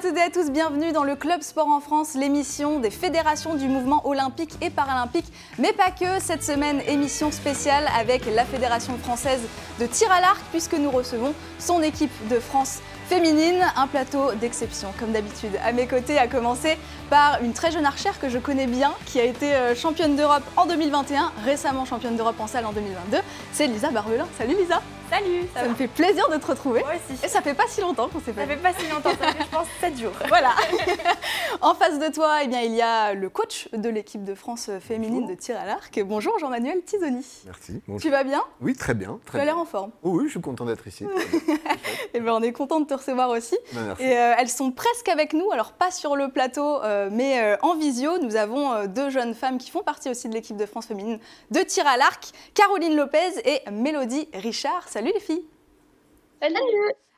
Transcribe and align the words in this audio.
Toutes 0.00 0.16
et 0.16 0.22
à 0.22 0.30
tous, 0.30 0.50
bienvenue 0.50 0.92
dans 0.92 1.04
le 1.04 1.14
Club 1.14 1.42
Sport 1.42 1.68
en 1.68 1.80
France, 1.80 2.14
l'émission 2.14 2.78
des 2.78 2.88
fédérations 2.90 3.54
du 3.54 3.68
mouvement 3.68 4.06
olympique 4.08 4.52
et 4.62 4.70
paralympique, 4.70 5.26
mais 5.58 5.74
pas 5.74 5.90
que. 5.90 6.20
Cette 6.20 6.42
semaine, 6.42 6.80
émission 6.86 7.30
spéciale 7.30 7.84
avec 7.98 8.24
la 8.34 8.46
Fédération 8.46 8.96
française 8.96 9.40
de 9.78 9.84
tir 9.84 10.10
à 10.10 10.22
l'arc, 10.22 10.40
puisque 10.52 10.72
nous 10.72 10.90
recevons 10.90 11.34
son 11.58 11.82
équipe 11.82 12.12
de 12.30 12.38
France 12.38 12.78
féminine, 13.08 13.62
un 13.76 13.86
plateau 13.86 14.32
d'exception, 14.40 14.88
comme 14.98 15.12
d'habitude. 15.12 15.52
À 15.62 15.72
mes 15.72 15.86
côtés, 15.86 16.18
à 16.18 16.28
commencer 16.28 16.78
par 17.10 17.42
une 17.42 17.52
très 17.52 17.70
jeune 17.70 17.84
archère 17.84 18.18
que 18.18 18.30
je 18.30 18.38
connais 18.38 18.66
bien, 18.66 18.92
qui 19.04 19.20
a 19.20 19.24
été 19.24 19.54
euh, 19.54 19.74
championne 19.74 20.16
d'Europe 20.16 20.44
en 20.56 20.64
2021, 20.64 21.32
récemment 21.44 21.84
championne 21.84 22.16
d'Europe 22.16 22.40
en 22.40 22.46
salle 22.46 22.64
en 22.64 22.72
2022. 22.72 23.18
C'est 23.52 23.66
Lisa 23.66 23.90
Barbelin. 23.90 24.26
Salut 24.38 24.56
Lisa 24.56 24.80
Salut, 25.10 25.46
ça, 25.54 25.66
me 25.66 25.74
fait 25.74 25.88
plaisir 25.88 26.28
de 26.30 26.36
te 26.36 26.46
retrouver. 26.46 26.80
Moi 26.80 26.92
aussi. 26.94 27.24
Et 27.24 27.28
ça 27.28 27.42
fait 27.42 27.54
pas 27.54 27.64
si 27.68 27.80
longtemps 27.80 28.08
qu'on 28.08 28.20
s'est 28.20 28.32
pas 28.32 28.42
Ça 28.42 28.46
fait 28.46 28.56
pas 28.56 28.72
si 28.72 28.88
longtemps, 28.88 29.10
ça 29.10 29.32
fait 29.32 29.42
je 29.42 29.48
pense 29.48 29.66
7 29.80 29.98
jours. 29.98 30.12
Voilà. 30.28 30.54
en 31.60 31.74
face 31.74 31.98
de 31.98 32.12
toi, 32.12 32.44
eh 32.44 32.46
bien, 32.46 32.60
il 32.60 32.74
y 32.74 32.82
a 32.82 33.14
le 33.14 33.28
coach 33.28 33.68
de 33.72 33.88
l'équipe 33.88 34.22
de 34.22 34.34
France 34.34 34.70
féminine 34.80 35.26
de 35.26 35.34
tir 35.34 35.58
à 35.58 35.66
l'arc. 35.66 36.00
Bonjour 36.04 36.38
Jean-Manuel 36.38 36.82
Tizoni. 36.84 37.26
Merci. 37.44 37.82
Tu 38.00 38.10
vas 38.10 38.22
bien? 38.22 38.42
Oui, 38.60 38.74
très 38.74 38.94
bien. 38.94 39.18
Très 39.26 39.38
tu 39.38 39.42
as 39.42 39.44
l'air 39.44 39.58
en 39.58 39.64
forme. 39.64 39.90
Oh 40.02 40.10
oui, 40.10 40.26
je 40.26 40.30
suis 40.30 40.40
content 40.40 40.64
d'être 40.64 40.86
ici. 40.86 41.04
eh 42.14 42.20
ben, 42.20 42.32
on 42.32 42.42
est 42.42 42.52
content 42.52 42.78
de 42.78 42.86
te 42.86 42.94
recevoir 42.94 43.30
aussi. 43.30 43.56
Ben, 43.72 43.82
merci. 43.86 44.04
Et 44.04 44.16
euh, 44.16 44.34
elles 44.38 44.48
sont 44.48 44.70
presque 44.70 45.08
avec 45.08 45.32
nous, 45.32 45.50
alors 45.50 45.72
pas 45.72 45.90
sur 45.90 46.14
le 46.14 46.28
plateau, 46.28 46.82
euh, 46.82 47.08
mais 47.10 47.42
euh, 47.42 47.56
en 47.62 47.74
visio. 47.74 48.18
Nous 48.18 48.36
avons 48.36 48.72
euh, 48.72 48.86
deux 48.86 49.10
jeunes 49.10 49.34
femmes 49.34 49.58
qui 49.58 49.70
font 49.70 49.82
partie 49.82 50.10
aussi 50.10 50.28
de 50.28 50.34
l'équipe 50.34 50.56
de 50.56 50.66
France 50.66 50.86
féminine 50.86 51.18
de 51.50 51.60
tir 51.60 51.86
à 51.86 51.96
l'arc, 51.96 52.30
Caroline 52.54 52.94
Lopez 52.94 53.40
et 53.44 53.68
Mélodie 53.70 54.28
Richard. 54.34 54.88
Salut 54.88 54.99
les 55.00 55.20
filles. 55.20 55.44
Salut. 56.42 56.56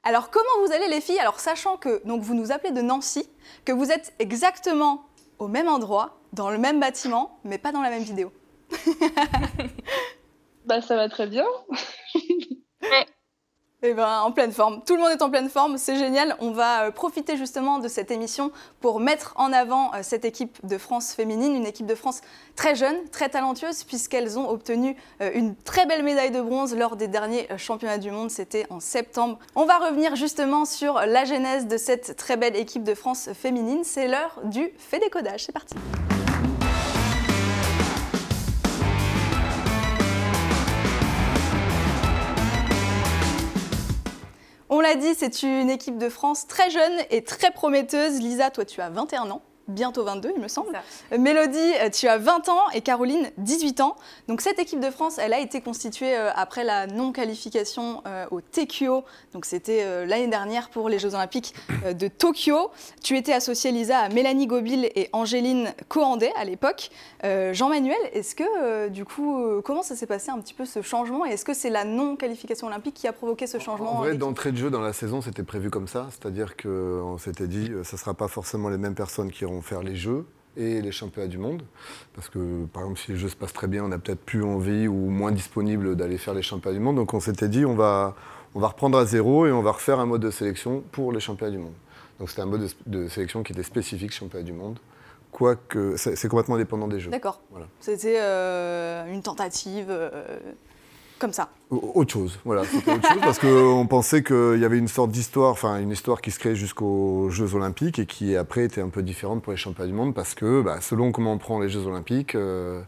Alors 0.05 0.31
comment 0.31 0.67
vous 0.67 0.73
allez 0.73 0.89
les 0.89 1.01
filles? 1.01 1.19
Alors 1.19 1.41
sachant 1.41 1.77
que 1.77 2.05
donc 2.07 2.23
vous 2.23 2.35
nous 2.35 2.53
appelez 2.53 2.73
de 2.73 2.81
Nancy, 2.83 3.29
que 3.65 3.73
vous 3.73 3.91
êtes 3.91 4.15
exactement 4.19 5.05
au 5.39 5.49
même 5.49 5.69
endroit, 5.69 6.19
dans 6.33 6.51
le 6.51 6.59
même 6.59 6.81
bâtiment, 6.81 7.39
mais 7.45 7.59
pas 7.59 7.73
dans 7.73 7.83
la 7.83 7.91
même 7.91 8.03
vidéo. 8.03 8.33
bah 10.67 10.81
ça 10.81 10.97
va 10.97 11.09
très 11.09 11.27
bien. 11.27 11.47
ouais. 12.83 13.07
Eh 13.85 13.95
ben, 13.95 14.21
en 14.21 14.31
pleine 14.31 14.53
forme. 14.53 14.81
Tout 14.87 14.95
le 14.95 15.01
monde 15.01 15.11
est 15.11 15.23
en 15.23 15.31
pleine 15.31 15.49
forme, 15.49 15.77
c'est 15.77 15.97
génial. 15.97 16.37
On 16.39 16.53
va 16.53 16.85
euh, 16.85 16.91
profiter 16.93 17.37
justement 17.37 17.81
de 17.81 17.89
cette 17.89 18.13
émission 18.13 18.53
pour 18.81 19.01
mettre 19.01 19.35
en 19.35 19.53
avant 19.53 19.93
euh, 19.93 19.99
cette 20.03 20.25
équipe 20.25 20.65
de 20.65 20.79
France 20.79 21.15
féminine, 21.15 21.57
une 21.57 21.67
équipe 21.67 21.87
de 21.87 21.97
France 21.97 22.21
très 22.55 22.77
jeune, 22.77 22.95
très 23.11 23.29
talentueuse, 23.29 23.83
puisqu'elles 23.83 24.39
ont 24.39 24.49
obtenu 24.49 24.97
euh, 25.21 25.33
une 25.35 25.57
très 25.57 25.85
belle 25.87 26.05
médaille 26.05 26.31
de 26.31 26.41
bronze 26.41 26.77
lors 26.77 26.95
des 26.95 27.09
derniers 27.09 27.49
championnats 27.57 27.99
du 27.99 28.13
monde. 28.13 28.31
C'était 28.31 28.67
en 28.71 28.79
septembre. 28.79 29.41
On 29.57 29.65
va 29.65 29.79
revenir 29.79 30.15
justement 30.15 30.65
sur 30.65 31.01
la 31.05 31.25
genèse 31.25 31.67
de 31.67 31.77
cette 31.77 32.17
très 32.17 32.37
belle 32.37 32.55
équipe 32.55 32.85
de 32.85 32.95
France 32.95 33.31
féminine. 33.33 33.81
C'est 33.83 34.07
l'heure 34.07 34.39
du 34.45 34.73
fait 34.79 35.01
décodage. 35.01 35.47
C'est 35.47 35.53
parti. 35.53 35.75
L'a 44.83 44.95
dit, 44.97 45.15
c'est 45.17 45.43
une 45.43 45.71
équipe 45.71 45.97
de 45.97 46.09
France 46.09 46.47
très 46.47 46.71
jeune 46.71 47.01
et 47.11 47.25
très 47.25 47.51
prometteuse. 47.51 48.21
Lisa, 48.21 48.51
toi, 48.51 48.65
tu 48.65 48.81
as 48.81 48.91
21 48.91 49.31
ans 49.31 49.43
bientôt 49.69 50.05
22, 50.05 50.33
il 50.37 50.43
me 50.43 50.49
semble. 50.49 50.73
Ça. 50.73 51.19
Mélodie, 51.19 51.59
euh, 51.59 51.91
tu 51.91 52.09
as 52.09 52.19
20 52.19 52.49
ans 52.49 52.71
et 52.75 52.81
Caroline, 52.81 53.31
18 53.39 53.81
ans. 53.81 53.97
Donc 54.29 54.41
cette 54.41 54.59
équipe 54.59 54.81
de 54.81 54.91
France, 54.91 55.19
elle 55.19 55.33
a 55.33 55.41
été 55.41 55.61
constituée 55.61 56.17
euh, 56.17 56.31
après 56.35 56.65
la 56.65 56.87
non-qualification 56.87 58.03
euh, 58.07 58.27
au 58.31 58.41
TQO. 58.41 59.05
Donc 59.33 59.45
c'était 59.45 60.07
l'année 60.07 60.29
dernière 60.29 60.71
pour 60.71 60.89
les 60.89 60.99
Jeux 60.99 61.15
Olympiques 61.15 61.55
de 61.93 62.09
Tokyo. 62.09 62.71
Tu 63.03 63.17
étais 63.17 63.33
associée, 63.33 63.73
Lisa, 63.73 63.99
à 63.99 64.09
Mélanie 64.09 64.47
Gobil 64.47 64.91
et 64.95 65.09
Angéline 65.13 65.73
Coandé 65.89 66.31
à 66.37 66.45
l'époque. 66.45 66.91
Jean-Manuel, 67.23 67.97
est-ce 68.13 68.35
que, 68.35 68.89
du 68.89 69.05
coup, 69.05 69.61
comment 69.65 69.83
ça 69.83 69.97
s'est 69.97 70.07
passé 70.07 70.31
un 70.31 70.39
petit 70.41 70.55
peu 70.55 70.65
ce 70.65 70.83
changement? 70.83 71.25
Et 71.27 71.31
est-ce 71.31 71.45
que 71.45 71.55
c'est 71.55 71.71
la 71.71 71.85
non-qualification 71.85 72.67
olympique 72.67 72.95
qui 72.95 73.09
a 73.09 73.13
provoqué 73.13 73.47
ce 73.47 73.59
changement 73.59 73.93
En 73.93 73.99
vrai, 73.99 74.15
d'entrée 74.15 74.53
de 74.53 74.57
jeu 74.57 74.71
dans 74.71 74.81
la 74.81 74.93
saison, 74.93 75.23
c'était 75.23 75.43
prévu 75.43 75.71
comme 75.71 75.89
ça. 75.89 76.09
C'est-à-dire 76.11 76.57
qu'on 76.57 77.19
s'était 77.19 77.47
dit, 77.47 77.71
ce 77.85 77.95
ne 77.95 77.99
sera 77.99 78.15
pas 78.15 78.29
forcément 78.29 78.69
les 78.69 78.79
mêmes 78.79 78.95
personnes 78.95 79.31
qui 79.31 79.45
faire 79.61 79.83
les 79.83 79.97
Jeux 79.97 80.25
et 80.57 80.83
les 80.83 80.93
championnats 80.93 81.29
du 81.29 81.39
monde. 81.39 81.63
Parce 82.15 82.29
que, 82.29 82.65
par 82.67 82.83
exemple, 82.83 83.01
si 83.01 83.13
les 83.13 83.19
Jeux 83.19 83.29
se 83.29 83.37
passent 83.37 83.53
très 83.53 83.67
bien, 83.67 83.85
on 83.85 83.93
a 83.93 83.99
peut-être 83.99 84.25
plus 84.25 84.45
envie 84.45 84.89
ou 84.89 85.11
moins 85.11 85.33
disponible 85.33 85.97
d'aller 85.97 86.19
faire 86.19 86.35
les 86.35 86.43
championnats 86.43 86.77
du 86.77 86.83
monde. 86.83 86.97
Donc 86.97 87.15
on 87.15 87.21
s'était 87.21 87.49
dit, 87.49 87.65
on 87.65 87.75
va, 87.75 88.15
on 88.55 88.61
va 88.61 88.69
reprendre 88.69 88.99
à 88.99 89.05
zéro 89.05 89.47
et 89.47 89.53
on 89.53 89.63
va 89.63 89.73
refaire 89.73 89.99
un 90.01 90.07
mode 90.07 90.23
de 90.23 90.31
sélection 90.31 90.83
pour 90.93 91.13
les 91.13 91.21
championnats 91.21 91.53
du 91.53 91.59
monde. 91.59 91.75
Donc 92.19 92.31
c'était 92.31 92.43
un 92.43 92.47
mode 92.47 92.69
de, 92.87 93.09
sélection 93.09 93.43
qui 93.43 93.53
était 93.53 93.63
spécifique 93.63 94.13
championnat 94.13 94.45
du 94.45 94.53
monde. 94.53 94.79
Quoique, 95.31 95.97
c'est 95.97 96.29
complètement 96.29 96.59
dépendant 96.59 96.89
des 96.89 97.01
Jeux. 97.01 97.11
D'accord. 97.11 97.41
Voilà. 97.51 97.67
C'était 97.81 98.21
euh, 98.21 99.11
une 99.11 99.23
tentative. 99.23 99.87
Euh, 99.89 100.39
comme 101.23 101.33
ça. 101.33 101.51
Autre 101.71 102.13
chose, 102.13 102.41
voilà, 102.45 102.65
c'était 102.65 102.93
autre 102.93 103.09
chose 103.09 103.21
parce 103.21 103.39
qu'on 103.39 103.87
pensait 103.89 104.25
qu'il 104.25 104.59
y 104.59 104.65
avait 104.65 104.77
une 104.77 104.89
sorte 104.89 105.13
d'histoire, 105.13 105.53
enfin 105.53 105.79
une 105.79 105.93
histoire 105.93 106.21
qui 106.21 106.33
se 106.33 106.41
créait 106.41 106.57
jusqu'aux 106.57 107.31
Jeux 107.31 107.55
Olympiques 107.55 108.01
et 108.01 108.07
qui 108.07 108.37
après 108.37 108.65
était 108.65 108.81
un 108.81 108.89
peu 108.89 109.05
différente 109.05 109.41
pour 109.41 109.53
les 109.53 109.57
championnats 109.57 109.87
du 109.87 109.95
monde 109.95 110.15
parce 110.15 110.35
que 110.35 110.63
bah, 110.63 110.81
selon 110.81 111.13
comment 111.13 111.33
on 111.33 111.39
prend 111.39 111.61
les 111.61 111.69
Jeux 111.69 111.87
Olympiques, 111.87 112.35
euh, 112.35 112.83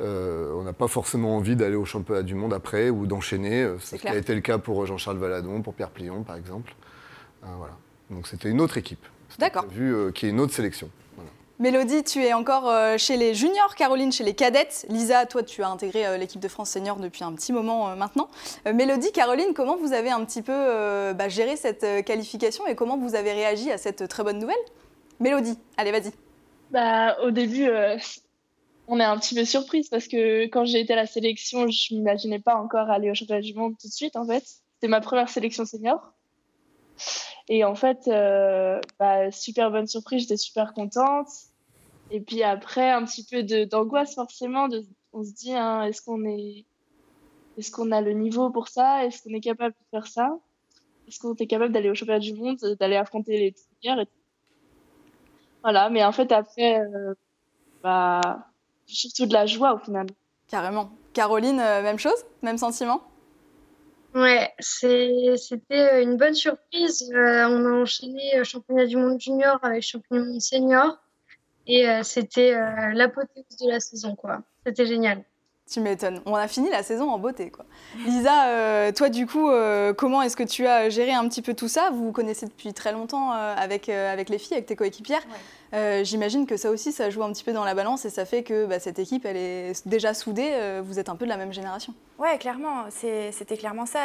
euh, 0.00 0.52
on 0.54 0.62
n'a 0.62 0.74
pas 0.74 0.88
forcément 0.88 1.38
envie 1.38 1.56
d'aller 1.56 1.74
aux 1.74 1.86
championnats 1.86 2.22
du 2.22 2.34
monde 2.34 2.52
après 2.52 2.90
ou 2.90 3.06
d'enchaîner. 3.06 3.62
Euh, 3.62 3.78
ce 3.78 3.96
qui 3.96 4.06
a 4.06 4.14
été 4.14 4.34
le 4.34 4.42
cas 4.42 4.58
pour 4.58 4.84
Jean-Charles 4.84 5.16
Valadon, 5.16 5.62
pour 5.62 5.72
Pierre 5.72 5.90
Plion 5.90 6.22
par 6.22 6.36
exemple. 6.36 6.74
voilà. 7.42 7.78
Donc 8.10 8.26
c'était 8.26 8.50
une 8.50 8.60
autre 8.60 8.76
équipe. 8.76 9.06
D'accord. 9.38 9.64
Vu 9.72 10.12
qu'il 10.12 10.28
y 10.28 10.30
ait 10.30 10.34
une 10.34 10.40
autre 10.40 10.52
sélection. 10.52 10.90
Mélodie, 11.60 12.02
tu 12.04 12.24
es 12.24 12.32
encore 12.32 12.70
euh, 12.70 12.96
chez 12.96 13.18
les 13.18 13.34
juniors, 13.34 13.74
Caroline 13.74 14.10
chez 14.10 14.24
les 14.24 14.32
cadettes. 14.32 14.86
Lisa, 14.88 15.26
toi, 15.26 15.42
tu 15.42 15.62
as 15.62 15.68
intégré 15.68 16.06
euh, 16.06 16.16
l'équipe 16.16 16.40
de 16.40 16.48
France 16.48 16.70
senior 16.70 16.96
depuis 16.96 17.22
un 17.22 17.34
petit 17.34 17.52
moment 17.52 17.90
euh, 17.90 17.96
maintenant. 17.96 18.30
Mélodie, 18.64 19.12
Caroline, 19.12 19.52
comment 19.54 19.76
vous 19.76 19.92
avez 19.92 20.08
un 20.08 20.24
petit 20.24 20.40
peu 20.40 21.12
bah, 21.12 21.28
géré 21.28 21.56
cette 21.56 21.84
qualification 22.06 22.66
et 22.66 22.74
comment 22.74 22.96
vous 22.96 23.14
avez 23.14 23.32
réagi 23.32 23.70
à 23.70 23.76
cette 23.76 24.08
très 24.08 24.24
bonne 24.24 24.38
nouvelle? 24.38 24.56
Mélodie, 25.18 25.58
allez, 25.76 25.92
vas-y. 25.92 26.12
Bah, 26.70 27.18
au 27.22 27.30
début, 27.30 27.68
on 28.88 28.98
est 28.98 29.04
un 29.04 29.18
petit 29.18 29.34
peu 29.34 29.44
surprise 29.44 29.90
parce 29.90 30.08
que 30.08 30.44
quand 30.44 30.64
j'ai 30.64 30.80
été 30.80 30.94
à 30.94 30.96
la 30.96 31.06
sélection, 31.06 31.68
je 31.68 31.92
ne 31.92 31.98
m'imaginais 31.98 32.38
pas 32.38 32.54
encore 32.54 32.88
aller 32.88 33.10
au 33.10 33.14
championnat 33.14 33.42
du 33.42 33.52
monde 33.52 33.74
tout 33.78 33.88
de 33.88 33.92
suite, 33.92 34.16
en 34.16 34.26
fait. 34.26 34.44
C'était 34.46 34.88
ma 34.88 35.02
première 35.02 35.28
sélection 35.28 35.66
senior. 35.66 36.14
Et 37.50 37.64
en 37.64 37.74
fait, 37.74 38.08
bah, 38.98 39.30
super 39.30 39.70
bonne 39.70 39.86
surprise, 39.86 40.22
j'étais 40.22 40.38
super 40.38 40.72
contente. 40.72 41.28
Et 42.10 42.20
puis 42.20 42.42
après, 42.42 42.90
un 42.90 43.04
petit 43.04 43.24
peu 43.24 43.42
d'angoisse 43.66 44.14
forcément. 44.14 44.68
De, 44.68 44.82
on 45.12 45.22
se 45.22 45.32
dit, 45.32 45.54
hein, 45.54 45.82
est-ce 45.84 46.02
qu'on 46.02 46.24
est, 46.24 46.64
est-ce 47.56 47.70
qu'on 47.70 47.92
a 47.92 48.00
le 48.00 48.12
niveau 48.12 48.50
pour 48.50 48.68
ça? 48.68 49.04
Est-ce 49.04 49.22
qu'on 49.22 49.34
est 49.34 49.40
capable 49.40 49.74
de 49.74 49.98
faire 49.98 50.06
ça? 50.06 50.36
Est-ce 51.06 51.18
qu'on 51.20 51.34
est 51.34 51.46
capable 51.46 51.72
d'aller 51.72 51.90
au 51.90 51.94
championnat 51.94 52.20
du 52.20 52.34
monde, 52.34 52.58
d'aller 52.78 52.96
affronter 52.96 53.38
les 53.38 53.52
trucs 53.52 54.08
Voilà, 55.62 55.90
mais 55.90 56.04
en 56.04 56.12
fait 56.12 56.30
après, 56.32 56.80
euh, 56.80 57.14
bah, 57.82 58.46
surtout 58.86 59.26
de 59.26 59.32
la 59.32 59.46
joie 59.46 59.74
au 59.74 59.78
final. 59.78 60.06
Carrément. 60.48 60.90
Caroline, 61.12 61.60
euh, 61.60 61.82
même 61.82 61.98
chose, 61.98 62.24
même 62.42 62.58
sentiment? 62.58 63.02
Ouais, 64.14 64.52
c'était 64.58 65.60
euh, 65.72 66.02
une 66.02 66.16
bonne 66.16 66.34
surprise. 66.34 67.08
on 67.12 67.64
a 67.64 67.82
enchaîné 67.82 68.42
championnat 68.44 68.86
du 68.86 68.96
monde 68.96 69.20
junior 69.20 69.58
avec 69.62 69.82
championnat 69.82 70.22
du 70.22 70.30
monde 70.30 70.40
senior. 70.40 70.98
Et 71.70 71.88
euh, 71.88 72.02
c'était 72.02 72.52
euh, 72.52 72.92
l'apothéose 72.94 73.44
de 73.60 73.70
la 73.70 73.78
saison, 73.78 74.16
quoi. 74.16 74.42
C'était 74.66 74.86
génial. 74.86 75.22
Tu 75.70 75.78
m'étonnes. 75.78 76.20
On 76.26 76.34
a 76.34 76.48
fini 76.48 76.68
la 76.68 76.82
saison 76.82 77.08
en 77.10 77.18
beauté, 77.18 77.52
quoi. 77.52 77.64
Lisa, 78.04 78.48
euh, 78.48 78.90
toi, 78.90 79.08
du 79.08 79.28
coup, 79.28 79.48
comment 79.96 80.20
est-ce 80.20 80.36
que 80.36 80.42
tu 80.42 80.66
as 80.66 80.88
géré 80.88 81.12
un 81.12 81.28
petit 81.28 81.42
peu 81.42 81.54
tout 81.54 81.68
ça? 81.68 81.90
Vous 81.92 82.06
vous 82.06 82.12
connaissez 82.12 82.46
depuis 82.46 82.74
très 82.74 82.90
longtemps 82.90 83.30
avec, 83.30 83.88
avec 83.88 84.30
les 84.30 84.38
filles, 84.38 84.54
avec 84.54 84.66
tes 84.66 84.74
coéquipières. 84.74 85.22
J'imagine 86.02 86.44
que 86.44 86.56
ça 86.56 86.70
aussi, 86.70 86.90
ça 86.90 87.08
joue 87.08 87.22
un 87.22 87.32
petit 87.32 87.44
peu 87.44 87.52
dans 87.52 87.64
la 87.64 87.74
balance 87.74 88.04
et 88.04 88.10
ça 88.10 88.24
fait 88.24 88.42
que 88.42 88.66
bah, 88.66 88.80
cette 88.80 88.98
équipe, 88.98 89.24
elle 89.24 89.36
est 89.36 89.86
déjà 89.86 90.12
soudée. 90.12 90.80
vous 90.82 90.98
êtes 90.98 91.08
un 91.08 91.14
peu 91.14 91.24
de 91.24 91.30
la 91.30 91.36
même 91.36 91.52
génération. 91.52 91.94
Ouais, 92.18 92.36
clairement. 92.38 92.86
C'était 92.90 93.56
clairement 93.56 93.86
ça. 93.86 94.00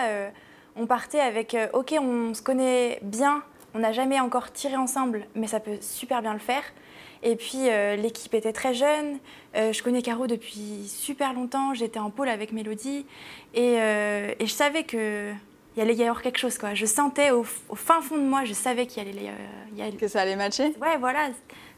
on 0.76 0.86
partait 0.86 1.20
avec, 1.20 1.58
OK, 1.74 1.96
on 2.00 2.36
se 2.36 2.44
connaît 2.44 3.00
bien. 3.02 3.42
On 3.74 3.80
n'a 3.80 3.92
jamais 3.92 4.20
encore 4.20 4.54
tiré 4.54 4.76
ensemble, 4.76 5.26
mais 5.34 5.48
ça 5.48 5.60
peut 5.60 5.80
super 5.82 6.22
bien 6.22 6.34
le 6.34 6.40
faire. 6.40 6.62
Et 7.24 7.36
puis 7.36 7.70
euh, 7.70 7.96
l'équipe 7.96 8.34
était 8.34 8.54
très 8.54 8.74
jeune. 8.74 9.20
Euh, 9.56 9.74
je 9.74 9.82
connais 9.84 10.02
Caro 10.02 10.28
depuis 10.28 10.88
super 10.88 11.34
longtemps. 11.34 11.74
J'étais 11.74 12.00
en 12.00 12.10
pôle 12.10 12.30
avec 12.30 12.52
Mélodie. 12.52 13.06
Et, 13.54 13.76
euh, 13.80 14.34
et 14.40 14.46
je 14.46 14.52
savais 14.52 14.84
qu'il 14.84 15.36
y 15.78 15.82
allait 15.82 15.96
y 15.96 16.04
avoir 16.04 16.22
quelque 16.22 16.38
chose. 16.38 16.58
Quoi. 16.58 16.74
Je 16.74 16.86
sentais 16.86 17.32
au, 17.32 17.44
fin 17.44 18.02
fond 18.02 18.18
de 18.18 18.24
moi, 18.24 18.46
je 18.46 18.54
savais 18.54 18.86
qu'il 18.86 19.02
allait, 19.08 19.32
y 19.76 19.82
allait... 19.82 19.98
Que 19.98 20.08
ça 20.08 20.22
allait 20.22 20.36
matcher? 20.36 20.74
Ouais, 20.82 20.98
voilà. 21.00 21.30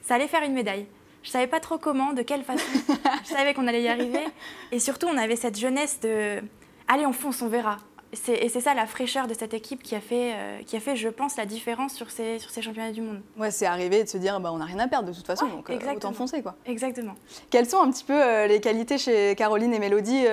Ça 0.01 0.15
allait 0.15 0.27
faire 0.27 0.43
une 0.43 0.53
médaille. 0.53 0.85
Je 1.23 1.29
savais 1.29 1.47
pas 1.47 1.59
trop 1.59 1.77
comment, 1.77 2.13
de 2.13 2.21
quelle 2.21 2.43
façon. 2.43 2.65
je 3.23 3.29
savais 3.29 3.53
qu'on 3.53 3.67
allait 3.67 3.83
y 3.83 3.87
arriver. 3.89 4.25
Et 4.71 4.79
surtout, 4.79 5.07
on 5.07 5.17
avait 5.17 5.35
cette 5.35 5.59
jeunesse 5.59 5.99
de 5.99 6.41
allez, 6.87 7.05
on 7.05 7.13
fonce, 7.13 7.41
on 7.41 7.47
verra. 7.47 7.77
Et 8.13 8.47
c'est 8.47 8.61
ça 8.61 8.73
la 8.73 8.87
fraîcheur 8.87 9.27
de 9.27 9.33
cette 9.33 9.53
équipe 9.53 9.83
qui 9.83 9.93
a 9.93 9.99
fait, 9.99 10.33
euh, 10.33 10.59
qui 10.65 10.77
a 10.77 10.79
fait 10.79 10.95
je 10.95 11.09
pense, 11.09 11.35
la 11.35 11.45
différence 11.45 11.93
sur 11.93 12.09
ces, 12.09 12.39
sur 12.39 12.49
ces 12.51 12.61
championnats 12.61 12.93
du 12.93 13.01
monde. 13.01 13.21
Ouais, 13.37 13.51
c'est 13.51 13.65
arrivé 13.65 14.03
de 14.03 14.07
se 14.07 14.17
dire 14.17 14.39
bah, 14.39 14.51
on 14.53 14.57
n'a 14.57 14.65
rien 14.65 14.79
à 14.79 14.87
perdre 14.87 15.09
de 15.09 15.13
toute 15.13 15.25
façon, 15.25 15.45
donc 15.47 15.69
euh, 15.69 15.77
autant 15.93 16.13
foncer. 16.13 16.41
Quoi. 16.41 16.55
Exactement. 16.65 17.15
Quelles 17.49 17.69
sont 17.69 17.81
un 17.81 17.91
petit 17.91 18.05
peu 18.05 18.13
euh, 18.13 18.47
les 18.47 18.61
qualités 18.61 18.97
chez 18.97 19.35
Caroline 19.35 19.73
et 19.73 19.79
Mélodie, 19.79 20.23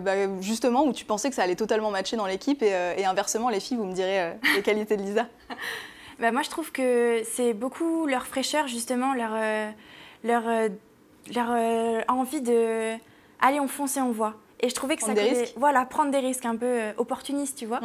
bah, 0.00 0.40
justement, 0.40 0.84
où 0.86 0.92
tu 0.94 1.04
pensais 1.04 1.28
que 1.28 1.34
ça 1.34 1.42
allait 1.42 1.54
totalement 1.54 1.90
matcher 1.90 2.16
dans 2.16 2.26
l'équipe 2.26 2.62
et, 2.62 3.04
inversement, 3.04 3.50
les 3.50 3.60
filles, 3.60 3.76
vous 3.76 3.84
me 3.84 3.94
direz 3.94 4.32
les 4.54 4.62
qualités 4.62 4.96
de 4.96 5.02
Lisa 5.02 5.26
bah, 6.18 6.32
Moi, 6.32 6.42
je 6.42 6.50
trouve 6.50 6.72
que 6.72 7.22
c'est 7.30 7.52
beaucoup 7.52 8.06
leur 8.06 8.26
fraîcheur, 8.26 8.68
justement, 8.68 9.12
leur, 9.12 9.36
leur, 10.24 10.44
leur 11.34 12.04
envie 12.08 12.40
de 12.40 12.96
allez, 13.40 13.60
on 13.60 13.68
fonce 13.68 13.96
et 13.96 14.00
on 14.00 14.12
voit. 14.12 14.34
Et 14.60 14.68
je 14.68 14.74
trouvais 14.74 14.96
que 14.96 15.02
prendre 15.02 15.16
ça 15.16 15.24
des 15.24 15.30
risques. 15.30 15.54
voilà 15.56 15.84
prendre 15.84 16.10
des 16.10 16.18
risques 16.18 16.44
un 16.44 16.56
peu 16.56 16.66
euh, 16.66 16.92
opportunistes, 16.96 17.58
tu 17.58 17.66
vois. 17.66 17.80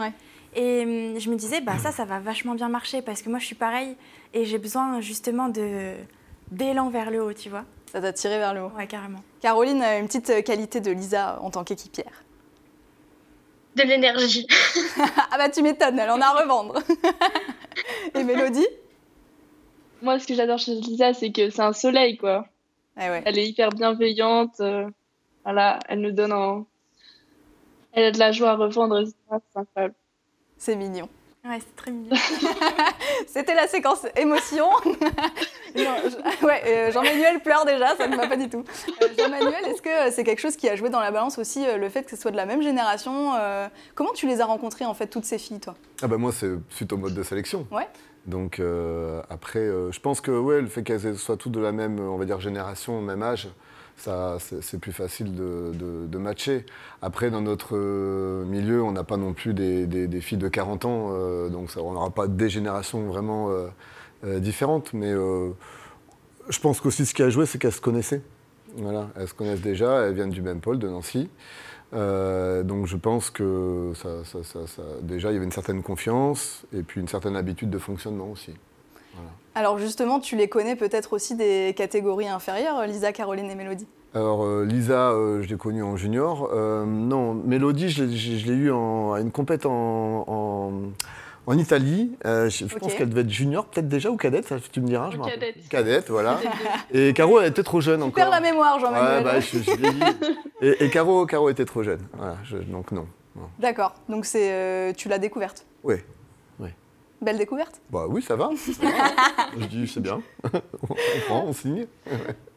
Et 0.56 0.84
hum, 0.84 1.20
je 1.20 1.30
me 1.30 1.36
disais 1.36 1.62
bah 1.62 1.78
ça 1.78 1.92
ça 1.92 2.06
va 2.06 2.20
vachement 2.20 2.56
bien 2.56 2.70
marcher 2.70 3.02
parce 3.02 3.22
que 3.22 3.30
moi 3.30 3.40
je 3.40 3.46
suis 3.46 3.56
pareil 3.56 3.96
et 4.34 4.46
j'ai 4.46 4.58
besoin 4.58 5.02
justement 5.02 5.50
de 5.50 5.94
d'élan 6.52 6.90
vers 6.90 7.12
le 7.12 7.24
haut, 7.24 7.34
tu 7.34 7.50
vois. 7.50 7.66
Ça 7.92 8.02
t'a 8.02 8.14
tiré 8.14 8.38
vers 8.40 8.54
le 8.54 8.62
haut. 8.62 8.72
Ouais, 8.76 8.88
carrément. 8.88 9.20
Caroline, 9.42 9.84
une 9.84 10.08
petite 10.08 10.30
euh, 10.32 10.42
qualité 10.42 10.80
de 10.80 10.92
Lisa 10.92 11.40
en 11.42 11.52
tant 11.52 11.64
qu'équipière. 11.64 12.24
De 13.76 13.84
l'énergie. 13.84 14.48
ah 15.32 15.38
bah 15.38 15.50
tu 15.50 15.62
m'étonnes, 15.62 15.98
elle 16.00 16.10
en 16.10 16.22
a 16.22 16.26
à 16.26 16.42
revendre. 16.42 16.82
et 18.16 18.24
Mélodie? 18.24 18.68
Moi, 20.02 20.20
ce 20.20 20.28
que 20.28 20.34
j'adore 20.34 20.60
chez 20.60 20.74
Lisa, 20.76 21.14
c'est 21.14 21.32
que 21.32 21.50
c'est 21.50 21.62
un 21.62 21.74
soleil, 21.74 22.18
quoi. 22.18 22.48
Eh 22.98 23.10
ouais. 23.10 23.22
Elle 23.26 23.38
est 23.38 23.48
hyper 23.48 23.70
bienveillante. 23.70 24.60
Euh, 25.46 25.52
voilà, 25.52 25.80
elle 25.88 26.02
nous 26.02 26.12
donne 26.12 26.34
en... 26.34 26.66
Elle 27.92 28.06
a 28.06 28.12
de 28.12 28.20
la 28.20 28.32
joie 28.32 28.52
à 28.52 28.56
revendre, 28.56 29.04
c'est 29.06 29.60
incroyable. 29.60 29.96
C'est 30.58 30.76
mignon. 30.76 31.10
Ouais, 31.46 31.60
c'est 31.60 31.76
très 31.76 31.92
mignon. 31.92 32.16
C'était 33.28 33.54
la 33.54 33.68
séquence 33.68 34.06
émotion. 34.16 34.68
Jean, 35.76 35.96
ouais, 36.44 36.62
euh, 36.68 36.92
Jean-Manuel 36.92 37.42
pleure 37.42 37.66
déjà, 37.66 37.98
ça 37.98 38.08
ne 38.08 38.16
va 38.16 38.28
pas 38.28 38.38
du 38.38 38.48
tout. 38.48 38.64
Euh, 39.02 39.08
Jean-Manuel, 39.18 39.66
est-ce 39.66 39.82
que 39.82 40.08
euh, 40.08 40.12
c'est 40.12 40.24
quelque 40.24 40.40
chose 40.40 40.56
qui 40.56 40.70
a 40.70 40.78
joué 40.78 40.90
dans 40.90 41.02
la 41.02 41.12
balance 41.12 41.38
aussi, 41.38 41.66
le 41.78 41.90
fait 41.90 42.04
que 42.04 42.12
ce 42.12 42.16
soit 42.16 42.32
de 42.32 42.38
la 42.38 42.46
même 42.46 42.62
génération 42.62 43.34
Comment 43.94 44.14
tu 44.14 44.26
les 44.26 44.40
as 44.40 44.46
rencontrées, 44.46 44.86
en 44.86 44.94
fait, 44.94 45.08
toutes 45.08 45.26
ces 45.26 45.38
filles, 45.38 45.60
toi? 45.60 45.76
Ah 46.02 46.08
bah 46.08 46.18
Moi, 46.18 46.32
c'est 46.32 46.50
suite 46.70 46.94
au 46.94 46.98
mode 46.98 47.14
de 47.14 47.24
sélection. 47.24 47.68
Ouais. 47.72 47.88
Donc 48.26 48.62
après, 49.30 49.66
je 49.92 50.00
pense 50.00 50.22
que 50.22 50.32
ouais, 50.32 50.62
le 50.62 50.68
fait 50.68 50.84
qu'elles 50.84 51.18
soient 51.18 51.38
toutes 51.38 51.52
de 51.52 51.60
la 51.60 51.74
même, 51.74 52.00
on 52.00 52.18
va 52.18 52.24
dire, 52.24 52.40
génération, 52.40 53.02
même 53.02 53.22
âge, 53.22 53.50
c'est 53.98 54.80
plus 54.80 54.92
facile 54.92 55.36
de, 55.36 56.18
matcher. 56.18 56.66
Après, 57.02 57.30
dans 57.30 57.42
notre 57.42 57.76
euh, 57.76 58.46
milieu, 58.46 58.84
on 58.84 58.92
n'a 58.92 59.04
pas 59.04 59.18
non 59.18 59.34
plus 59.34 59.54
des, 59.54 60.22
filles 60.22 60.38
de 60.38 60.48
40 60.48 60.86
ans, 60.86 61.10
euh, 61.12 61.50
donc 61.50 61.70
on 61.78 61.94
n'aura 61.94 62.10
pas 62.10 62.28
des 62.28 62.50
générations 62.50 63.06
vraiment 63.08 63.50
euh, 63.50 64.40
différentes. 64.40 64.94
Mais 64.94 65.12
je 65.12 66.60
pense 66.60 66.82
qu'aussi 66.82 67.06
ce 67.06 67.14
qui 67.14 67.24
a 67.24 67.30
joué, 67.30 67.46
c'est 67.46 67.58
qu'elles 67.58 67.72
se 67.72 67.82
connaissaient. 67.82 68.22
Voilà, 68.76 69.10
elles 69.16 69.28
se 69.28 69.34
connaissent 69.34 69.62
déjà, 69.62 70.02
elles 70.02 70.16
viennent 70.16 70.32
du 70.32 70.42
même 70.42 70.60
pôle, 70.60 70.80
de 70.80 70.88
Nancy. 70.88 71.30
donc 71.92 72.88
je 72.88 72.98
pense 72.98 73.30
que 73.30 73.94
déjà, 75.02 75.32
il 75.32 75.34
y 75.34 75.38
avait 75.38 75.46
une 75.46 75.52
certaine 75.52 75.84
confiance 75.84 76.64
et 76.74 76.84
puis 76.84 77.00
une 77.00 77.08
certaine 77.08 77.36
habitude 77.36 77.70
de 77.70 77.78
fonctionnement 77.78 78.32
aussi. 78.32 78.54
Alors 79.56 79.78
justement, 79.78 80.20
tu 80.20 80.36
les 80.36 80.48
connais 80.48 80.76
peut-être 80.76 81.14
aussi 81.14 81.36
des 81.36 81.74
catégories 81.78 82.28
inférieures, 82.28 82.86
Lisa, 82.88 83.12
Caroline 83.12 83.50
et 83.52 83.56
Mélodie? 83.56 83.88
Alors 84.16 84.44
euh, 84.44 84.64
Lisa, 84.64 85.12
euh, 85.12 85.42
je 85.42 85.50
l'ai 85.50 85.58
connue 85.58 85.84
en 85.84 85.98
junior. 85.98 86.50
Euh, 86.54 86.86
non, 86.86 87.34
Mélodie, 87.34 87.90
je 87.90 88.04
l'ai 88.04 88.54
eue 88.54 88.72
à 88.72 89.20
une 89.20 89.32
compète 89.32 89.66
en, 89.66 90.94
en, 91.48 91.58
Italie. 91.58 92.16
je 92.24 92.78
pense 92.78 92.94
qu'elle 92.94 93.10
devait 93.10 93.22
être 93.22 93.30
junior, 93.30 93.66
peut-être 93.66 93.88
déjà, 93.88 94.10
ou 94.10 94.18
cadette, 94.18 94.48
ça, 94.48 94.58
tu 94.72 94.82
me 94.82 94.88
diras. 94.88 95.10
Je 95.12 95.18
cadette. 95.18 95.68
Cadette, 95.70 96.10
voilà. 96.10 96.40
et 96.94 97.14
Caro, 97.14 97.40
elle 97.40 97.50
était 97.50 97.64
trop 97.64 97.82
jeune 97.82 98.00
tu 98.00 98.04
encore. 98.06 98.16
perds 98.16 98.30
la 98.30 98.40
mémoire, 98.40 98.80
Jean-Manuel. 98.80 99.18
Ouais, 99.18 99.24
bah, 99.24 99.40
je, 99.40 99.58
je 99.60 99.72
et, 100.66 100.86
et, 100.86 100.90
Caro, 100.90 101.26
Caro 101.26 101.50
était 101.50 101.66
trop 101.66 101.84
jeune. 101.84 102.02
Voilà, 102.14 102.38
donc 102.68 102.92
non. 102.92 103.08
D'accord, 103.60 103.94
donc 104.10 104.26
tu 104.26 105.10
l'as 105.10 105.20
découverte? 105.20 105.66
Oui. 105.84 105.96
Belle 107.24 107.38
découverte 107.38 107.82
Bah 107.90 108.06
oui, 108.08 108.22
ça 108.22 108.36
va. 108.36 108.50
je 109.58 109.66
dis, 109.66 109.88
c'est 109.88 110.02
bien. 110.02 110.22
on 110.54 111.20
prend, 111.28 111.46
on 111.46 111.54
signe. 111.54 111.88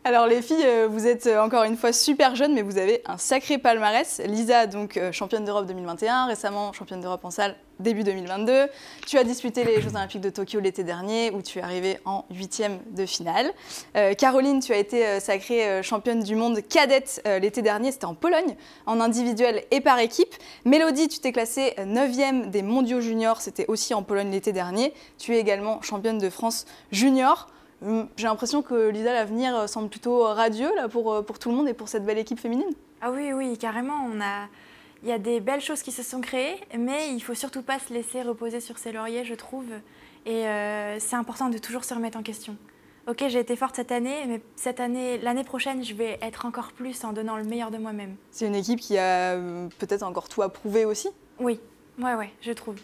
Alors 0.06 0.29
les 0.29 0.41
filles, 0.41 0.62
euh, 0.64 0.87
vous 0.88 1.08
êtes 1.08 1.26
euh, 1.26 1.43
encore 1.43 1.64
une 1.64 1.76
fois 1.76 1.93
super 1.93 2.37
jeunes, 2.37 2.55
mais 2.55 2.62
vous 2.62 2.79
avez 2.79 3.03
un 3.06 3.19
sacré 3.19 3.58
palmarès. 3.58 4.20
Lisa, 4.25 4.69
donc 4.69 4.97
euh, 4.97 5.11
championne 5.11 5.44
d'Europe 5.44 5.67
2021, 5.67 6.26
récemment 6.26 6.73
championne 6.73 7.00
d'Europe 7.00 7.25
en 7.25 7.32
salle 7.32 7.56
début 7.81 8.05
2022. 8.05 8.69
Tu 9.05 9.19
as 9.19 9.25
disputé 9.25 9.64
les 9.64 9.82
Jeux 9.82 9.91
Olympiques 9.97 10.20
de 10.20 10.31
Tokyo 10.31 10.61
l'été 10.61 10.85
dernier, 10.85 11.32
où 11.32 11.43
tu 11.43 11.58
es 11.58 11.62
arrivée 11.62 11.99
en 12.05 12.25
huitième 12.31 12.79
de 12.93 13.05
finale. 13.05 13.53
Caroline, 14.17 14.61
tu 14.61 14.73
as 14.73 14.79
été 14.79 15.20
sacrée 15.20 15.82
championne 15.82 16.23
du 16.23 16.37
monde 16.37 16.61
cadette 16.67 17.20
l'été 17.26 17.61
dernier, 17.61 17.93
c'était 17.93 18.06
en 18.06 18.14
Pologne, 18.14 18.56
en 18.87 18.99
individuel 18.99 19.62
et 19.70 19.82
par 19.82 19.99
équipe. 19.99 20.35
Mélodie, 20.64 21.09
tu 21.09 21.19
t'es 21.19 21.32
classée 21.32 21.75
neuvième 21.85 22.49
des 22.49 22.62
mondiaux 22.62 23.02
juniors, 23.02 23.43
c'était 23.43 23.67
aussi 23.69 23.93
en 23.93 24.02
Pologne 24.02 24.31
l'été 24.31 24.52
dernier. 24.52 24.94
Tu 25.19 25.35
es 25.35 25.38
également 25.38 25.82
championne 25.82 26.17
de 26.17 26.31
France 26.31 26.64
junior. 26.93 27.49
Hum, 27.87 28.09
j'ai 28.17 28.27
l'impression 28.27 28.62
que 28.62 28.88
Lisa, 28.88 29.12
l'avenir 29.12 29.56
euh, 29.56 29.67
semble 29.69 29.88
plutôt 29.88 30.25
radieux 30.25 30.75
là, 30.75 30.88
pour, 30.88 31.12
euh, 31.12 31.23
pour 31.23 31.38
tout 31.38 31.50
le 31.50 31.56
monde 31.56 31.69
et 31.69 31.75
pour 31.75 31.88
cette 31.88 32.05
belle 32.05 32.19
équipe 32.19 32.41
féminine. 32.41 32.71
Ah 33.00 33.12
oui, 33.12 33.33
oui, 33.33 33.56
carrément. 33.56 34.09
On 34.12 34.21
a... 34.21 34.49
Il 35.03 35.09
y 35.09 35.12
a 35.12 35.19
des 35.19 35.41
belles 35.41 35.61
choses 35.61 35.83
qui 35.83 35.93
se 35.93 36.03
sont 36.03 36.21
créées, 36.21 36.56
mais 36.77 37.12
il 37.12 37.21
faut 37.21 37.35
surtout 37.35 37.62
pas 37.62 37.79
se 37.79 37.93
laisser 37.93 38.23
reposer 38.23 38.61
sur 38.61 38.79
ses 38.79 38.91
lauriers, 38.91 39.25
je 39.25 39.35
trouve. 39.35 39.67
Et 40.25 40.49
euh, 40.49 40.99
c'est 40.99 41.15
important 41.15 41.49
de 41.49 41.59
toujours 41.59 41.85
se 41.85 41.94
remettre 41.94 42.19
en 42.19 42.23
question. 42.23 42.56
Ok, 43.06 43.23
j'ai 43.29 43.38
été 43.38 43.55
forte 43.55 43.77
cette 43.77 43.93
année, 43.93 44.25
mais 44.27 44.41
cette 44.56 44.81
année, 44.81 45.19
l'année 45.19 45.44
prochaine, 45.44 45.85
je 45.85 45.94
vais 45.94 46.19
être 46.23 46.44
encore 46.44 46.73
plus 46.73 47.05
en 47.05 47.12
donnant 47.12 47.37
le 47.37 47.44
meilleur 47.44 47.71
de 47.71 47.79
moi-même. 47.79 48.17
C'est 48.33 48.49
une 48.49 48.56
équipe 48.56 48.81
qui 48.81 48.99
a 48.99 49.37
peut-être 49.78 50.02
encore 50.02 50.28
tout 50.28 50.43
à 50.43 50.49
prouver 50.49 50.85
aussi. 50.85 51.11
Oui, 51.38 51.61
ouais, 52.00 52.14
ouais, 52.14 52.31
je 52.40 52.50
trouve. 52.50 52.76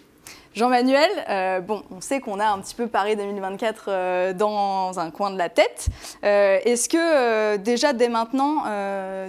Jean-Manuel, 0.55 1.09
euh, 1.31 1.61
bon, 1.61 1.83
on 1.91 2.03
sait 2.03 2.21
qu'on 2.21 2.39
a 2.39 2.47
un 2.47 2.59
petit 2.61 2.75
peu 2.75 2.87
Paris 2.87 3.17
2024 3.17 3.85
euh, 3.89 4.33
dans 4.35 4.99
un 4.99 5.11
coin 5.11 5.31
de 5.31 5.39
la 5.39 5.49
tête. 5.49 5.89
Euh, 6.25 6.59
est-ce 6.65 6.91
que 6.91 7.57
déjà 7.57 7.95
dès 7.95 8.09
maintenant, 8.09 8.65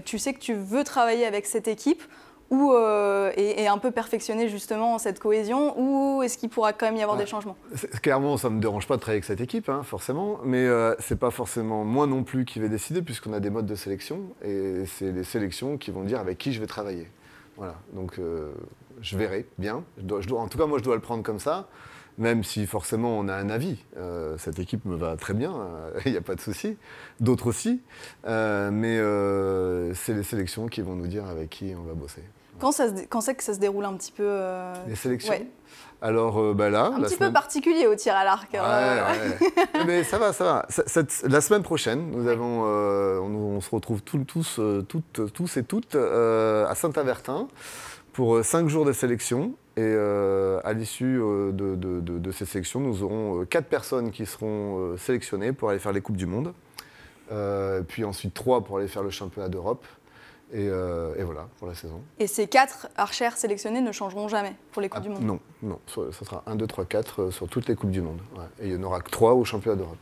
tu 0.03 0.20
sais 0.20 0.34
que 0.34 0.39
tu 0.39 0.53
veux 0.53 0.84
travailler 0.84 1.25
avec 1.25 1.46
cette 1.46 1.68
équipe 1.68 2.01
ou, 2.50 2.74
et, 2.74 3.68
un 3.68 3.77
peu 3.77 3.92
perfectionner 3.92 4.48
justement 4.50 5.00
cette 5.00 5.20
cohésion 5.20 5.80
ou 5.80 6.22
est-ce 6.24 6.38
qu'il 6.38 6.50
pourra 6.50 6.74
quand 6.74 6.86
même 6.86 6.98
y 6.98 7.01
avoir 7.01 7.18
des 7.18 7.25
changements? 7.25 7.56
Clairement, 8.01 8.38
ça 8.38 8.50
ne 8.50 8.56
me 8.56 8.62
dérange 8.62 8.86
pas 8.86 8.96
de 8.96 9.01
travailler 9.01 9.18
avec 9.18 9.25
cette 9.25 9.42
équipe, 9.42 9.70
hein, 9.70 9.82
forcément, 9.84 10.39
mais 10.44 10.65
ce 10.65 11.13
n'est 11.13 11.20
pas 11.20 11.32
forcément 11.32 11.84
moi 11.84 12.06
non 12.06 12.24
plus 12.24 12.46
qui 12.46 12.60
vais 12.60 12.70
décider 12.70 13.01
puisqu'on 13.01 13.34
a 13.34 13.39
des 13.39 13.50
modes 13.50 13.65
de 13.65 13.75
sélection 13.75 14.20
et 14.44 14.84
c'est 14.86 15.12
les 15.12 15.24
sélections 15.24 15.77
qui 15.77 15.92
vont 15.92 16.03
dire 16.03 16.20
avec 16.20 16.38
qui 16.38 16.51
je 16.51 16.60
vais 16.60 16.68
travailler. 16.68 17.08
Voilà, 17.57 17.75
donc 17.93 18.19
je 19.01 19.17
verrai 19.17 19.45
bien. 19.57 19.83
Je 19.98 20.03
dois, 20.03 20.41
en 20.41 20.48
tout 20.48 20.57
cas, 20.57 20.65
moi, 20.65 20.79
je 20.79 20.83
dois 20.83 20.95
le 20.95 21.01
prendre 21.01 21.24
comme 21.24 21.39
ça, 21.39 21.67
même 22.17 22.43
si 22.43 22.65
forcément 22.65 23.17
on 23.17 23.27
a 23.27 23.36
un 23.36 23.50
avis. 23.50 23.77
Euh, 23.98 24.38
cette 24.38 24.60
équipe 24.60 24.86
me 24.86 24.95
va 24.95 25.15
très 25.17 25.33
bien, 25.33 25.53
il 26.05 26.12
n'y 26.12 26.17
a 26.17 26.22
pas 26.22 26.36
de 26.36 26.41
souci. 26.41 26.77
D'autres 27.19 27.48
aussi. 27.48 27.81
Euh, 28.25 28.72
mais 28.72 28.98
euh, 28.98 29.93
c'est 29.93 30.13
les 30.13 30.24
sélections 30.24 30.67
qui 30.67 30.81
vont 30.81 30.95
nous 30.95 31.07
dire 31.07 31.25
avec 31.25 31.50
qui 31.50 31.74
on 31.77 31.83
va 31.83 31.93
bosser. 31.93 32.24
Quand, 32.60 32.72
c'est 32.72 33.36
que 33.36 33.43
ça 33.43 33.53
se 33.53 33.60
déroule 33.60 33.83
un 33.83 33.93
petit 33.95 34.12
peu 34.12 34.39
Les 34.88 34.95
sélections 34.95 35.33
Alors 36.05 36.53
bah 36.53 36.69
là, 36.69 36.91
un 36.95 37.01
petit 37.01 37.15
peu 37.15 37.31
particulier 37.31 37.88
au 37.88 37.95
tir 37.95 38.13
à 38.13 38.25
l'arc. 38.25 38.53
Hein. 38.53 38.62
Ouais, 38.62 39.51
mais 39.88 40.03
ça 40.03 40.17
va, 40.17 40.33
ça 40.33 40.43
va. 40.43 40.67
la 41.29 41.41
semaine 41.41 41.63
prochaine, 41.63 42.12
nous 42.12 42.27
avons, 42.27 42.63
on, 42.63 43.62
se 43.62 43.69
retrouve 43.72 44.01
tous, 44.01 44.60
toutes, 44.89 45.33
tous 45.33 45.57
et 45.57 45.63
toutes 45.63 45.95
à 45.95 46.75
Saint-Avertin 46.75 47.48
pour 48.13 48.36
euh, 48.36 48.43
cinq 48.43 48.69
jours 48.69 48.86
de 48.86 48.93
sélection. 48.93 49.55
Et 49.75 49.81
euh, 49.81 50.60
à 50.63 50.74
l'issue 50.74 51.19
euh, 51.19 51.51
de, 51.51 52.31
ces 52.31 52.45
sélections, 52.45 52.79
nous 52.79 53.01
aurons 53.01 53.43
quatre 53.45 53.65
personnes 53.65 54.12
qui 54.12 54.25
seront 54.25 54.95
sélectionnées 54.98 55.51
pour 55.51 55.69
aller 55.69 55.79
faire 55.79 55.91
les 55.91 56.01
Coupes 56.01 56.15
du 56.15 56.27
Monde. 56.27 56.53
puis 57.88 58.05
ensuite 58.05 58.33
trois 58.33 58.63
pour 58.63 58.77
aller 58.77 58.88
faire 58.88 59.03
le 59.03 59.10
championnat 59.10 59.50
d'Europe. 59.50 59.86
Et, 60.53 60.69
voilà 61.24 61.48
pour 61.57 61.67
la 61.67 61.75
saison. 61.75 62.01
Et 62.19 62.27
ces 62.27 62.48
quatre 62.48 62.88
archères 62.95 63.38
sélectionnées 63.38 63.81
ne 63.81 63.91
changeront 63.91 64.27
jamais 64.27 64.55
pour 64.72 64.81
les 64.81 64.89
Coupes 64.89 65.01
ah, 65.01 65.07
du 65.07 65.10
Monde 65.10 65.24
Non, 65.24 65.39
non. 65.62 65.79
Ce 65.88 66.12
sera 66.24 66.43
1, 66.45 66.55
2, 66.55 66.67
3, 66.67 66.86
4 66.86 67.31
sur 67.31 67.48
toutes 67.48 67.67
les 67.67 67.75
Coupes 67.75 67.91
du 67.91 68.01
Monde. 68.01 68.19
Et 68.60 68.67
il 68.67 68.77
n'y 68.77 68.83
en 68.83 68.88
aura 68.88 69.01
que 69.01 69.10
trois 69.10 69.33
au 69.33 69.43
championnat 69.43 69.77
d'Europe. 69.77 69.98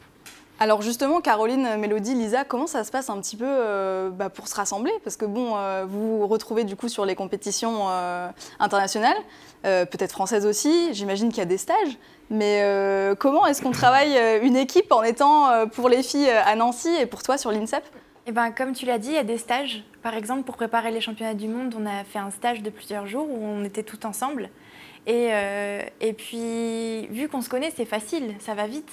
Alors 0.62 0.84
justement, 0.84 1.22
Caroline, 1.22 1.76
Mélodie, 1.80 2.14
Lisa, 2.14 2.44
comment 2.44 2.68
ça 2.68 2.84
se 2.84 2.92
passe 2.92 3.10
un 3.10 3.20
petit 3.20 3.36
peu 3.36 3.48
euh, 3.48 4.12
bah, 4.12 4.30
pour 4.30 4.48
se 4.48 4.54
rassembler? 4.54 4.92
Parce 5.04 5.16
que 5.16 5.26
bon, 5.26 5.54
euh, 5.56 5.86
vous 5.90 6.20
vous 6.20 6.28
retrouvez 6.28 6.66
du 6.66 6.76
coup 6.76 6.88
sur 6.88 7.04
les 7.04 7.16
compétitions 7.16 7.88
euh, 7.90 8.30
internationales, 8.60 9.18
peut-être 9.64 10.12
françaises 10.12 10.46
aussi, 10.46 10.94
j'imagine 10.94 11.30
qu'il 11.30 11.40
y 11.40 11.42
a 11.42 11.46
des 11.46 11.58
stages. 11.58 11.98
Mais 12.30 12.64
comment 13.20 13.48
est-ce 13.48 13.64
qu'on 13.64 13.72
travaille 13.72 14.16
une 14.44 14.56
équipe 14.56 14.92
en 14.92 15.02
étant 15.02 15.68
pour 15.70 15.90
les 15.90 16.04
filles 16.04 16.30
à 16.30 16.56
Nancy 16.56 16.90
et 17.00 17.08
pour 17.08 17.24
toi 17.24 17.40
sur 17.40 17.52
l'INSEP? 17.52 17.84
Eh 18.28 18.32
ben, 18.32 18.52
Comme 18.52 18.74
tu 18.74 18.86
l'as 18.86 19.00
dit, 19.00 19.10
il 19.10 19.16
y 19.16 19.18
a 19.18 19.24
des 19.24 19.38
stages. 19.38 19.84
Par 20.04 20.16
exemple, 20.16 20.44
pour 20.44 20.56
préparer 20.56 20.92
les 20.92 21.02
championnats 21.02 21.34
du 21.34 21.48
monde, 21.48 21.76
on 21.78 21.86
a 21.86 22.04
fait 22.04 22.20
un 22.20 22.32
stage 22.32 22.62
de 22.62 22.70
plusieurs 22.70 23.08
jours 23.08 23.28
où 23.30 23.44
on 23.44 23.64
était 23.64 23.84
tous 23.84 24.06
ensemble. 24.06 24.50
Et, 25.08 25.30
euh, 25.32 25.82
et 26.00 26.14
puis, 26.14 27.08
vu 27.08 27.28
qu'on 27.28 27.42
se 27.42 27.50
connaît, 27.50 27.72
c'est 27.76 27.86
facile, 27.86 28.36
ça 28.40 28.54
va 28.54 28.68
vite. 28.68 28.92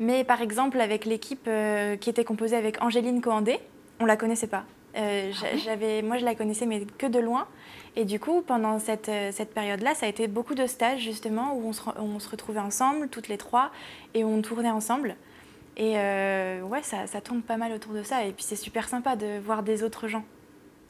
Mais 0.00 0.24
par 0.24 0.42
exemple, 0.42 0.80
avec 0.80 1.04
l'équipe 1.04 1.46
euh, 1.48 1.96
qui 1.96 2.10
était 2.10 2.24
composée 2.24 2.56
avec 2.56 2.82
Angéline 2.82 3.20
Coandé, 3.20 3.58
on 4.00 4.04
ne 4.04 4.08
la 4.08 4.16
connaissait 4.16 4.48
pas. 4.48 4.64
Euh, 4.96 5.30
ah 5.42 5.56
j'avais, 5.64 6.02
moi, 6.02 6.18
je 6.18 6.24
la 6.24 6.34
connaissais, 6.34 6.66
mais 6.66 6.84
que 6.98 7.06
de 7.06 7.18
loin. 7.18 7.46
Et 7.94 8.04
du 8.04 8.18
coup, 8.18 8.42
pendant 8.42 8.78
cette, 8.78 9.10
cette 9.30 9.54
période-là, 9.54 9.94
ça 9.94 10.06
a 10.06 10.08
été 10.08 10.26
beaucoup 10.26 10.54
de 10.54 10.66
stages, 10.66 11.00
justement, 11.00 11.54
où 11.54 11.68
on 11.68 11.72
se, 11.72 11.82
on 11.96 12.18
se, 12.18 12.28
retrouvait 12.28 12.60
ensemble, 12.60 13.08
toutes 13.08 13.28
les 13.28 13.38
trois, 13.38 13.70
et 14.14 14.24
on 14.24 14.42
tournait 14.42 14.70
ensemble. 14.70 15.16
Et 15.76 15.94
ouais, 16.62 16.82
ça, 16.82 17.06
ça 17.06 17.20
tourne 17.20 17.42
pas 17.42 17.56
mal 17.56 17.72
autour 17.72 17.92
de 17.92 18.02
ça. 18.02 18.24
Et 18.24 18.32
puis, 18.32 18.44
c'est 18.44 18.56
super 18.56 18.88
sympa 18.88 19.16
de 19.16 19.38
voir 19.38 19.62
des 19.62 19.82
autres 19.82 20.08
gens. 20.08 20.24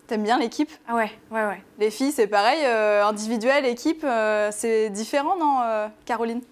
T'aimes 0.06 0.22
bien 0.22 0.38
l'équipe? 0.38 0.70
Ah 0.86 0.94
ouais, 0.94 1.10
ouais, 1.32 1.44
ouais. 1.44 1.62
Les 1.78 1.90
filles, 1.90 2.12
c'est 2.12 2.28
pareil, 2.28 2.64
euh, 2.64 3.04
individuel, 3.04 3.66
équipe, 3.66 4.04
euh, 4.04 4.50
c'est 4.52 4.88
différent, 4.90 5.36
non, 5.36 5.62
euh, 5.62 5.88
Caroline? 6.04 6.42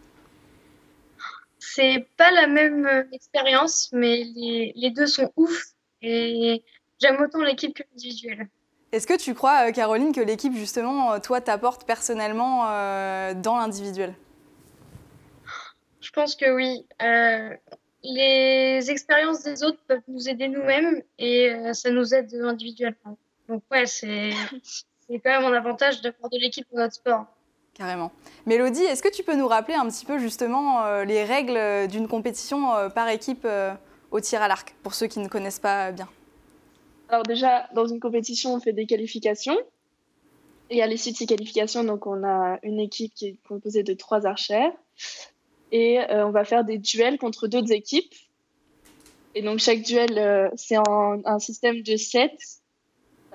C'est 1.60 2.06
pas 2.16 2.32
la 2.32 2.48
même 2.48 3.06
expérience, 3.12 3.90
mais 3.92 4.24
les, 4.34 4.72
les, 4.74 4.90
deux 4.90 5.06
sont 5.06 5.32
ouf. 5.36 5.66
Et 6.02 6.64
j'aime 7.00 7.20
autant 7.20 7.40
l'équipe 7.40 7.74
que 7.74 7.84
l'individuel. 7.92 8.48
Est-ce 8.90 9.06
que 9.06 9.16
tu 9.16 9.34
crois, 9.34 9.70
Caroline, 9.70 10.12
que 10.12 10.20
l'équipe, 10.20 10.54
justement, 10.54 11.18
toi, 11.20 11.40
t'apporte 11.40 11.86
personnellement 11.86 12.64
dans 13.34 13.56
l'individuel? 13.56 14.14
Je 16.00 16.10
pense 16.10 16.36
que 16.36 16.54
oui. 16.54 16.86
Les 18.04 18.90
expériences 18.90 19.42
des 19.42 19.64
autres 19.64 19.80
peuvent 19.88 20.02
nous 20.06 20.28
aider 20.28 20.46
nous-mêmes 20.46 21.02
et 21.18 21.52
ça 21.72 21.90
nous 21.90 22.14
aide 22.14 22.32
individuellement. 22.34 23.18
Donc 23.48 23.62
ouais, 23.70 23.86
c'est 23.86 24.30
quand 25.08 25.30
même 25.30 25.44
un 25.44 25.56
avantage 25.56 26.00
d'avoir 26.02 26.30
de 26.30 26.38
l'équipe 26.38 26.68
pour 26.68 26.78
notre 26.78 26.94
sport. 26.94 27.26
Carrément. 27.74 28.12
Mélodie, 28.46 28.84
est-ce 28.84 29.02
que 29.02 29.12
tu 29.12 29.24
peux 29.24 29.34
nous 29.34 29.48
rappeler 29.48 29.74
un 29.74 29.88
petit 29.88 30.06
peu 30.06 30.18
justement 30.18 30.84
euh, 30.84 31.04
les 31.04 31.24
règles 31.24 31.88
d'une 31.88 32.06
compétition 32.06 32.74
euh, 32.76 32.88
par 32.88 33.08
équipe 33.08 33.44
euh, 33.44 33.74
au 34.12 34.20
tir 34.20 34.40
à 34.42 34.48
l'arc, 34.48 34.76
pour 34.84 34.94
ceux 34.94 35.08
qui 35.08 35.18
ne 35.18 35.26
connaissent 35.26 35.58
pas 35.58 35.90
bien? 35.90 36.08
Alors 37.08 37.24
déjà, 37.24 37.68
dans 37.74 37.86
une 37.86 37.98
compétition, 37.98 38.54
on 38.54 38.60
fait 38.60 38.72
des 38.72 38.86
qualifications. 38.86 39.58
Et 40.70 40.82
à 40.82 40.86
l'issue 40.86 41.10
de 41.10 41.16
ces 41.16 41.26
qualifications, 41.26 41.82
donc 41.82 42.06
on 42.06 42.24
a 42.24 42.58
une 42.62 42.78
équipe 42.78 43.12
qui 43.12 43.26
est 43.26 43.36
composée 43.46 43.82
de 43.82 43.92
trois 43.92 44.24
archères. 44.24 44.72
Et 45.76 45.98
on 46.10 46.30
va 46.30 46.44
faire 46.44 46.64
des 46.64 46.78
duels 46.78 47.18
contre 47.18 47.48
d'autres 47.48 47.72
équipes. 47.72 48.14
Et 49.34 49.42
donc 49.42 49.58
chaque 49.58 49.82
duel, 49.82 50.52
c'est 50.54 50.76
un 50.76 51.38
système 51.40 51.82
de 51.82 51.96
7 51.96 52.30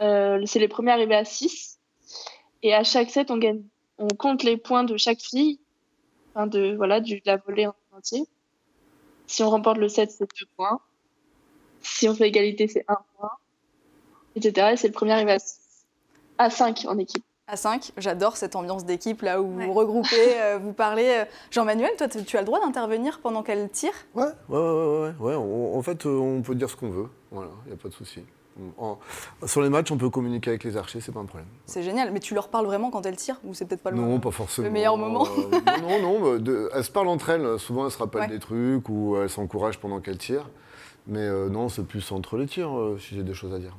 euh, 0.01 0.41
c'est 0.45 0.59
les 0.59 0.67
premiers 0.67 0.91
arrivés 0.91 1.15
à 1.15 1.25
6. 1.25 1.79
Et 2.63 2.73
à 2.73 2.83
chaque 2.83 3.09
set, 3.09 3.31
on 3.31 3.37
gagne, 3.37 3.63
on 3.97 4.07
compte 4.07 4.43
les 4.43 4.57
points 4.57 4.83
de 4.83 4.97
chaque 4.97 5.21
fille, 5.21 5.59
enfin 6.33 6.47
de 6.47 6.75
voilà, 6.75 6.99
de 6.99 7.19
la 7.25 7.37
volée 7.37 7.67
en 7.67 7.75
entier. 7.95 8.25
Si 9.27 9.43
on 9.43 9.49
remporte 9.49 9.77
le 9.77 9.89
set, 9.89 10.11
c'est 10.11 10.29
2 10.39 10.45
points. 10.55 10.79
Si 11.81 12.07
on 12.09 12.15
fait 12.15 12.27
égalité, 12.27 12.67
c'est 12.67 12.85
1 12.87 12.97
point, 13.17 13.31
etc. 14.35 14.71
Et 14.73 14.77
c'est 14.77 14.87
le 14.87 14.93
premier 14.93 15.13
arrivé 15.13 15.33
à, 15.33 15.39
6. 15.39 15.59
à 16.37 16.49
5 16.49 16.85
en 16.87 16.97
équipe. 16.97 17.23
À 17.51 17.57
5, 17.57 17.93
j'adore 17.97 18.37
cette 18.37 18.55
ambiance 18.55 18.85
d'équipe 18.85 19.23
là 19.23 19.41
où 19.41 19.47
vous 19.47 19.59
vous 19.59 19.73
regroupez, 19.73 20.39
euh, 20.39 20.59
vous 20.61 20.71
parlez. 20.71 21.23
Jean-Manuel, 21.49 21.89
toi, 21.97 22.07
tu 22.07 22.37
as 22.37 22.41
le 22.41 22.45
droit 22.45 22.59
d'intervenir 22.59 23.19
pendant 23.21 23.41
qu'elle 23.41 23.69
tire? 23.69 23.91
Ouais, 24.13 24.25
ouais, 24.49 24.57
ouais. 24.59 25.13
ouais, 25.19 25.35
ouais. 25.35 25.75
en 25.75 25.81
fait, 25.81 26.05
euh, 26.05 26.17
on 26.17 26.41
peut 26.41 26.53
dire 26.55 26.69
ce 26.69 26.75
qu'on 26.75 26.89
veut. 26.89 27.07
Voilà, 27.31 27.49
il 27.65 27.69
n'y 27.69 27.73
a 27.73 27.77
pas 27.77 27.89
de 27.89 27.93
souci 27.93 28.23
sur 29.45 29.61
les 29.61 29.69
matchs, 29.69 29.91
on 29.91 29.97
peut 29.97 30.09
communiquer 30.09 30.51
avec 30.51 30.63
les 30.63 30.77
archers, 30.77 30.99
c'est 31.01 31.11
pas 31.11 31.19
un 31.19 31.25
problème. 31.25 31.47
C'est 31.65 31.83
génial, 31.83 32.11
mais 32.11 32.19
tu 32.19 32.33
leur 32.33 32.49
parles 32.49 32.65
vraiment 32.65 32.91
quand 32.91 33.05
elles 33.05 33.15
tirent 33.15 33.39
ou 33.43 33.53
c'est 33.53 33.65
peut-être 33.65 33.81
pas 33.81 33.91
le, 33.91 33.97
non, 33.97 34.19
pas 34.19 34.31
forcément. 34.31 34.67
le 34.67 34.73
meilleur 34.73 34.97
moment? 34.97 35.25
Euh, 35.25 35.59
Non, 35.81 36.19
non, 36.21 36.69
elles 36.73 36.83
se 36.83 36.91
parlent 36.91 37.07
entre 37.07 37.29
elles. 37.29 37.59
Souvent, 37.59 37.85
elles 37.85 37.91
se 37.91 37.97
rappellent 37.97 38.29
des 38.29 38.39
trucs 38.39 38.87
ou 38.89 39.17
elles 39.17 39.29
s'encouragent 39.29 39.79
pendant 39.79 39.99
qu'elles 39.99 40.17
tirent. 40.17 40.49
Mais 41.07 41.21
euh, 41.21 41.49
non, 41.49 41.69
c'est 41.69 41.83
plus 41.83 42.11
entre 42.11 42.37
les 42.37 42.45
tirs 42.45 42.77
euh, 42.77 42.97
si 42.99 43.15
j'ai 43.15 43.23
des 43.23 43.33
choses 43.33 43.53
à 43.53 43.59
dire. 43.59 43.75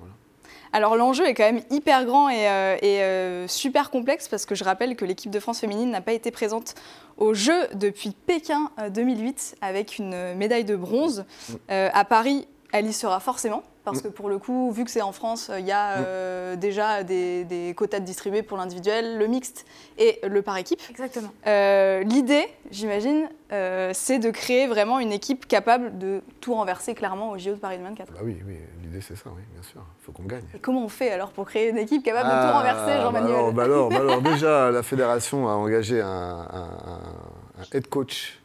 Alors 0.72 0.96
l'enjeu 0.96 1.26
est 1.26 1.34
quand 1.34 1.44
même 1.44 1.62
hyper 1.70 2.04
grand 2.04 2.28
et, 2.28 3.44
super 3.48 3.90
complexe 3.90 4.28
parce 4.28 4.46
que 4.46 4.54
je 4.54 4.64
rappelle 4.64 4.96
que 4.96 5.04
l'équipe 5.04 5.30
de 5.30 5.40
France 5.40 5.60
féminine 5.60 5.90
n'a 5.90 6.00
pas 6.00 6.12
été 6.12 6.30
présente 6.30 6.74
aux 7.16 7.34
Jeux 7.34 7.66
depuis 7.74 8.10
Pékin 8.26 8.70
2008 8.90 9.56
avec 9.60 9.98
une 9.98 10.34
médaille 10.34 10.64
de 10.64 10.76
bronze. 10.76 11.24
Mm. 11.48 11.54
à 11.68 12.04
Paris, 12.04 12.46
elle 12.72 12.86
y 12.86 12.92
sera 12.92 13.20
forcément 13.20 13.62
parce 13.84 13.98
mm. 13.98 14.02
que 14.02 14.08
pour 14.08 14.28
le 14.28 14.38
coup, 14.38 14.70
vu 14.72 14.84
que 14.84 14.90
c'est 14.90 15.02
en 15.02 15.12
France, 15.12 15.50
il 15.58 15.64
y 15.64 15.72
a 15.72 15.96
mm. 15.96 16.04
euh, 16.06 16.56
déjà 16.56 17.02
des, 17.02 17.74
quotas 17.76 18.00
de 18.00 18.04
distribués 18.04 18.42
pour 18.42 18.58
l'individuel, 18.58 19.18
le 19.18 19.26
mixte 19.26 19.66
et 19.98 20.20
le 20.26 20.42
par 20.42 20.56
équipe. 20.56 20.80
Exactement. 20.90 21.30
Euh, 21.46 22.02
l'idée, 22.02 22.46
j'imagine, 22.70 23.28
euh, 23.52 23.90
c'est 23.94 24.18
de 24.18 24.30
créer 24.30 24.66
vraiment 24.66 24.98
une 24.98 25.12
équipe 25.12 25.46
capable 25.46 25.98
de 25.98 26.22
tout 26.40 26.54
renverser 26.54 26.94
clairement 26.94 27.30
au 27.30 27.38
JO 27.38 27.52
de 27.52 27.56
Paris 27.56 27.78
2024. 27.78 28.12
Bah 28.12 28.20
oui, 28.22 28.38
oui 28.46 28.56
l'idée 28.82 29.00
c'est 29.00 29.16
ça, 29.16 29.30
oui, 29.34 29.42
bien 29.52 29.62
sûr. 29.62 29.80
Il 30.00 30.04
faut 30.04 30.12
qu'on 30.12 30.24
gagne. 30.24 30.44
Et 30.54 30.58
comment 30.58 30.84
on 30.84 30.88
fait 30.88 31.10
alors 31.10 31.30
pour 31.30 31.46
créer 31.46 31.70
une 31.70 31.78
équipe 31.78 32.02
capable 32.02 32.28
de 32.28 32.34
tout 32.34 32.40
ah, 32.40 32.58
renverser, 32.58 33.00
Jean-Manuel 33.00 33.54
bah 33.54 33.64
alors, 33.64 33.88
bah 33.88 33.98
alors, 33.98 34.22
déjà, 34.22 34.70
la 34.70 34.82
fédération 34.82 35.48
a 35.48 35.52
engagé 35.52 36.00
un, 36.00 36.46
un 36.52 37.64
head 37.72 37.88
coach 37.88 38.40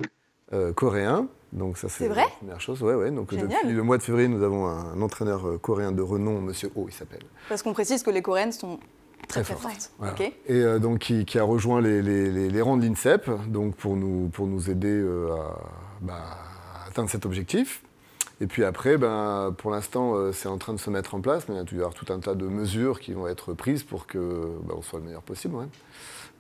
coréen 0.76 1.28
donc 1.56 1.78
ça 1.78 1.88
c'est 1.88 2.08
la 2.10 2.28
première 2.28 2.60
chose. 2.60 2.84
Ouais, 2.84 2.94
ouais. 2.94 3.12
Donc 3.12 3.34
depuis 3.34 3.72
le 3.72 3.84
mois 3.84 3.98
de 3.98 4.04
février, 4.04 4.28
nous 4.28 4.44
avons 4.44 4.68
un 4.68 5.02
entraîneur 5.02 5.48
euh, 5.48 5.58
coréen 5.58 5.92
de 5.92 6.02
renom, 6.02 6.42
Monsieur 6.42 6.70
O, 6.76 6.86
il 6.88 6.94
s'appelle. 6.94 7.24
Parce 7.48 7.64
qu'on 7.64 7.74
précise 7.74 8.04
que 8.04 8.10
les 8.10 8.22
Coréennes 8.22 8.52
sont 8.52 8.78
très, 9.30 9.42
très 9.42 9.56
fortes. 9.56 9.92
Et 10.48 10.54
euh, 10.54 10.80
donc 10.80 11.00
qui, 11.00 11.40
a 11.40 11.44
rejoint 11.44 11.82
les, 11.82 12.62
rangs 12.62 12.78
de 12.78 12.86
l'INSEP, 12.86 13.30
donc 13.48 13.76
pour 13.76 13.96
nous 13.96 14.28
pour 14.30 14.48
nous 14.48 14.70
aider 14.70 14.92
euh, 14.92 15.30
bah, 16.02 16.16
à, 16.84 16.88
atteindre 16.90 17.10
cet 17.10 17.26
objectif. 17.26 17.82
Et 18.42 18.48
puis 18.48 18.66
après, 18.66 18.98
ben, 18.98 19.56
pour 19.58 19.72
l'instant, 19.72 20.34
c'est 20.34 20.50
en 20.50 20.58
train 20.58 20.74
de 20.74 20.80
se 20.80 20.90
mettre 20.90 21.16
en 21.16 21.22
place, 21.22 21.48
mais 21.48 21.56
il 21.56 21.64
va 21.64 21.72
y 21.72 21.76
avoir 21.76 21.94
tout 21.94 22.12
un 22.12 22.20
tas 22.20 22.36
de 22.36 22.46
mesures 22.46 23.00
qui 23.00 23.14
vont 23.14 23.30
être 23.30 23.54
prises 23.54 23.84
pour 23.84 24.08
que 24.08 24.18
ben, 24.64 24.76
on 24.78 24.82
soit 24.82 25.00
le 25.00 25.06
meilleur 25.06 25.22
possible. 25.22 25.56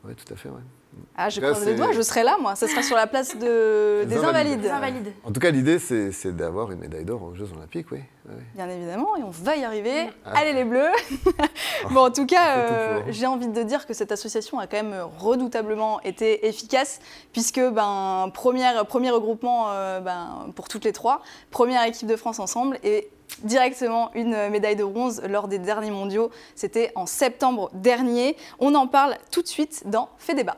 Oui, 0.03 0.13
tout 0.13 0.33
à 0.33 0.35
fait. 0.35 0.49
Ouais. 0.49 0.55
Ah, 1.17 1.29
je 1.29 1.39
croise 1.39 1.65
les 1.65 1.75
doigts, 1.75 1.91
je 1.93 2.01
serai 2.01 2.23
là, 2.23 2.37
moi. 2.39 2.55
Ce 2.55 2.67
sera 2.67 2.81
sur 2.81 2.95
la 2.95 3.07
place 3.07 3.37
de... 3.37 4.03
des, 4.07 4.17
invalides. 4.17 4.65
invalides. 4.65 5.13
En 5.23 5.31
tout 5.31 5.39
cas, 5.39 5.49
l'idée, 5.51 5.79
c'est 5.79 6.35
d'avoir 6.35 6.71
une 6.71 6.79
médaille 6.79 7.05
d'or 7.05 7.23
aux 7.23 7.33
Jeux 7.33 7.47
Olympiques, 7.55 7.87
oui. 7.91 7.99
Bien 8.55 8.67
évidemment, 8.67 9.15
et 9.15 9.23
on 9.23 9.29
va 9.29 9.55
y 9.55 9.63
arriver. 9.63 10.09
Allez, 10.25 10.53
les 10.53 10.63
Bleus 10.63 10.89
Bon, 11.91 12.05
en 12.05 12.11
tout 12.11 12.25
cas, 12.25 12.57
euh, 12.57 13.01
j'ai 13.09 13.27
envie 13.27 13.47
de 13.47 13.63
dire 13.63 13.85
que 13.85 13.93
cette 13.93 14.11
association 14.11 14.59
a 14.59 14.67
quand 14.67 14.77
même 14.77 14.99
redoutablement 15.19 16.01
été 16.01 16.47
efficace, 16.47 16.99
puisque, 17.33 17.61
ben, 17.61 18.31
première, 18.33 18.85
premier 18.87 19.11
regroupement 19.11 19.67
euh, 19.69 19.99
ben, 19.99 20.47
pour 20.55 20.67
toutes 20.67 20.85
les 20.85 20.93
trois, 20.93 21.21
première 21.51 21.83
équipe 21.83 22.07
de 22.07 22.15
France 22.15 22.39
ensemble, 22.39 22.79
et 22.83 23.09
directement 23.43 24.11
une 24.15 24.49
médaille 24.49 24.75
de 24.75 24.83
bronze 24.83 25.21
lors 25.27 25.47
des 25.47 25.59
derniers 25.59 25.91
mondiaux. 25.91 26.31
C'était 26.55 26.91
en 26.95 27.05
septembre 27.05 27.69
dernier. 27.73 28.37
On 28.59 28.75
en 28.75 28.87
parle 28.87 29.15
tout 29.31 29.41
de 29.41 29.47
suite 29.47 29.83
dans 29.85 30.09
Fait 30.17 30.33
débat. 30.33 30.57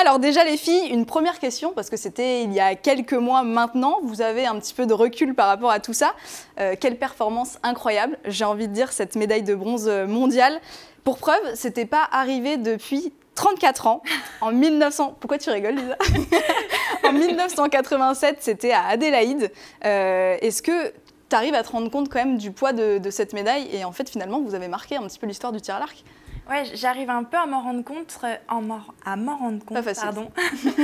Alors 0.00 0.20
déjà 0.20 0.44
les 0.44 0.56
filles, 0.56 0.90
une 0.90 1.06
première 1.06 1.40
question, 1.40 1.72
parce 1.72 1.90
que 1.90 1.96
c'était 1.96 2.44
il 2.44 2.52
y 2.52 2.60
a 2.60 2.76
quelques 2.76 3.14
mois 3.14 3.42
maintenant, 3.42 3.98
vous 4.04 4.22
avez 4.22 4.46
un 4.46 4.54
petit 4.60 4.72
peu 4.72 4.86
de 4.86 4.94
recul 4.94 5.34
par 5.34 5.48
rapport 5.48 5.72
à 5.72 5.80
tout 5.80 5.92
ça. 5.92 6.14
Euh, 6.60 6.76
quelle 6.78 6.96
performance 6.96 7.58
incroyable, 7.64 8.16
j'ai 8.24 8.44
envie 8.44 8.68
de 8.68 8.72
dire, 8.72 8.92
cette 8.92 9.16
médaille 9.16 9.42
de 9.42 9.56
bronze 9.56 9.88
mondiale. 10.06 10.60
Pour 11.02 11.18
preuve, 11.18 11.42
c'était 11.54 11.84
pas 11.84 12.08
arrivé 12.12 12.58
depuis 12.58 13.12
34 13.34 13.88
ans, 13.88 14.02
en 14.40 14.52
1900. 14.52 15.16
Pourquoi 15.18 15.38
tu 15.38 15.50
rigoles, 15.50 15.74
Lisa? 15.74 15.96
En 17.04 17.12
1987, 17.12 18.36
c'était 18.40 18.72
à 18.72 18.86
Adélaïde. 18.86 19.50
Euh, 19.84 20.36
est-ce 20.40 20.62
que 20.62 20.92
tu 21.28 21.34
arrives 21.34 21.54
à 21.54 21.64
te 21.64 21.72
rendre 21.72 21.90
compte 21.90 22.08
quand 22.08 22.18
même 22.18 22.38
du 22.38 22.52
poids 22.52 22.72
de, 22.72 22.98
de, 22.98 23.10
cette 23.10 23.32
médaille? 23.32 23.68
Et 23.72 23.84
en 23.84 23.92
fait, 23.92 24.08
finalement, 24.08 24.40
vous 24.42 24.54
avez 24.54 24.68
marqué 24.68 24.96
un 24.96 25.02
petit 25.08 25.18
peu 25.18 25.26
l'histoire 25.26 25.52
du 25.52 25.60
tir 25.60 25.74
à 25.74 25.80
l'arc? 25.80 26.04
Ouais, 26.48 26.64
j'arrive 26.74 27.10
un 27.10 27.24
peu 27.24 27.36
à 27.36 27.46
m'en 27.46 27.60
rendre 27.60 27.84
compte, 27.84 28.18
euh, 28.24 28.34
en 28.48 28.62
à 29.04 29.16
m'en 29.16 29.36
rendre 29.36 29.62
compte, 29.64 29.84
pardon. 29.94 30.30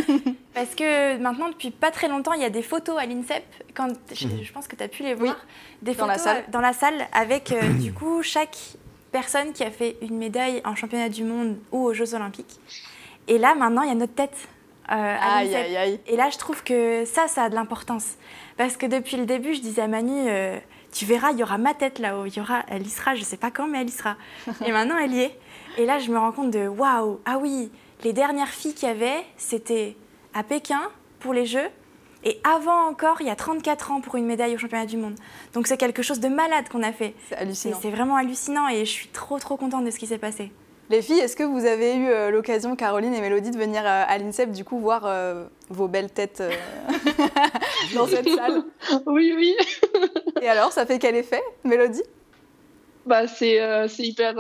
Parce 0.55 0.75
que 0.75 1.17
maintenant, 1.17 1.49
depuis 1.49 1.71
pas 1.71 1.91
très 1.91 2.07
longtemps, 2.07 2.35
il 2.35 2.43
y 2.43 2.45
a 2.45 2.51
des 2.51 2.63
photos 2.63 2.99
à 2.99 3.07
l'INSEP. 3.07 3.45
Quand 3.75 3.89
je, 4.13 4.27
mhm. 4.27 4.45
pense 4.53 4.69
que 4.69 4.77
tu 4.77 4.83
as 4.83 4.89
pu 4.89 5.03
les 5.03 5.15
voir. 5.15 5.37
Des 5.81 5.95
dans 5.95 6.07
la 6.07 6.19
salle. 6.19 6.45
Dans 6.49 6.61
la 6.61 6.75
salle, 6.75 7.07
avec 7.13 7.51
euh, 7.51 7.73
du 7.81 7.95
coup 7.95 8.23
chaque 8.23 8.57
personne 9.11 9.53
qui 9.53 9.65
a 9.65 9.71
fait 9.71 9.97
une 10.03 10.19
médaille 10.19 10.61
en 10.67 10.75
championnat 10.75 11.09
du 11.09 11.25
monde 11.25 11.57
ou 11.73 11.85
aux 11.85 11.95
Jeux 11.95 12.15
Olympiques. 12.15 12.61
Et 13.27 13.39
là, 13.39 13.55
maintenant, 13.55 13.83
il 13.83 13.89
y 13.89 13.93
a 13.93 13.95
notre 13.95 14.15
tête. 14.15 14.37
Euh, 14.91 14.93
à 14.93 15.39
aïe, 15.39 15.55
aïe, 15.55 16.01
Et 16.07 16.17
là, 16.17 16.29
je 16.29 16.37
trouve 16.37 16.63
que 16.63 17.07
ça, 17.07 17.27
ça 17.27 17.45
a 17.45 17.49
de 17.49 17.55
l'importance. 17.55 18.17
Parce 18.59 18.77
que 18.77 18.85
depuis 18.85 19.17
le 19.17 19.25
début, 19.25 19.55
je 19.55 19.63
disais 19.63 19.81
à 19.81 19.89
Manu, 19.89 20.29
tu 20.93 21.07
verras, 21.07 21.33
il 21.33 21.39
y 21.39 21.43
aura 21.43 21.57
ma 21.57 21.73
tête 21.73 21.99
là-haut, 21.99 22.27
il 22.27 22.37
y 22.37 22.41
aura, 22.41 22.65
elle 22.69 22.87
y 22.87 22.91
sera, 22.91 23.15
je 23.15 23.23
sais 23.25 23.39
pas 23.39 23.51
quand, 23.51 23.67
mais 23.67 23.81
elle 23.81 23.89
y 23.89 23.93
sera. 23.93 24.17
Et 24.67 24.73
maintenant, 24.73 24.97
elle 24.99 25.13
y 25.13 25.21
est. 25.23 25.39
Et 25.77 25.87
là, 25.87 25.99
je 25.99 26.11
me 26.11 26.19
rends 26.19 26.33
compte 26.33 26.51
de 26.51 26.69
waouh, 26.69 27.21
ah 27.25 27.39
oui, 27.39 27.71
les 28.05 28.13
dernières 28.13 28.49
filles 28.49 28.75
qu'il 28.75 28.89
y 28.89 28.91
avait, 28.91 29.25
c'était 29.37 29.97
à 30.33 30.45
Pékin 30.45 30.81
pour 31.19 31.33
les 31.33 31.47
Jeux. 31.47 31.69
Et 32.23 32.41
avant 32.45 32.89
encore, 32.89 33.21
il 33.21 33.27
y 33.27 33.31
a 33.31 33.37
34 33.37 33.91
ans 33.91 34.01
pour 34.01 34.17
une 34.17 34.25
médaille 34.25 34.55
au 34.55 34.59
championnat 34.59 34.87
du 34.87 34.97
monde. 34.97 35.15
Donc 35.53 35.67
c'est 35.67 35.77
quelque 35.77 36.03
chose 36.03 36.21
de 36.21 36.29
malade 36.29 36.69
qu'on 36.71 36.83
a 36.83 36.93
fait. 36.93 37.15
C'est 37.29 37.37
hallucinant. 37.37 37.79
C'est 37.83 37.91
vraiment 37.91 38.17
hallucinant 38.17 38.69
et 38.69 38.85
je 38.85 38.91
suis 38.91 39.09
trop 39.09 39.39
trop 39.39 39.57
contente 39.57 39.85
de 39.85 39.91
ce 39.91 39.99
qui 39.99 40.07
s'est 40.07 40.19
passé. 40.19 40.51
Les 40.91 41.03
filles, 41.03 41.19
est-ce 41.19 41.35
que 41.35 41.43
vous 41.43 41.67
avez 41.67 41.97
eu 41.97 42.09
euh, 42.09 42.31
l'occasion, 42.31 42.77
Caroline 42.77 43.15
et 43.15 43.21
Mélodie, 43.21 43.51
de 43.51 43.59
venir 43.59 43.83
euh, 43.85 44.05
à 44.07 44.19
l'INSEP, 44.19 44.53
du 44.53 44.65
coup, 44.65 44.79
voir 44.79 45.07
euh, 45.07 45.47
vos 45.71 45.89
belles 45.89 46.11
têtes 46.11 46.43
dans 47.95 48.07
cette 48.07 48.29
salle? 48.29 48.63
Oui, 49.07 49.33
oui. 49.35 49.57
et 50.43 50.49
alors, 50.49 50.73
ça 50.73 50.85
fait 50.85 50.99
quel 50.99 51.17
effet, 51.17 51.43
Mélodie? 51.65 52.03
Bah, 53.07 53.27
c'est 53.27 53.59
hyper, 53.99 54.35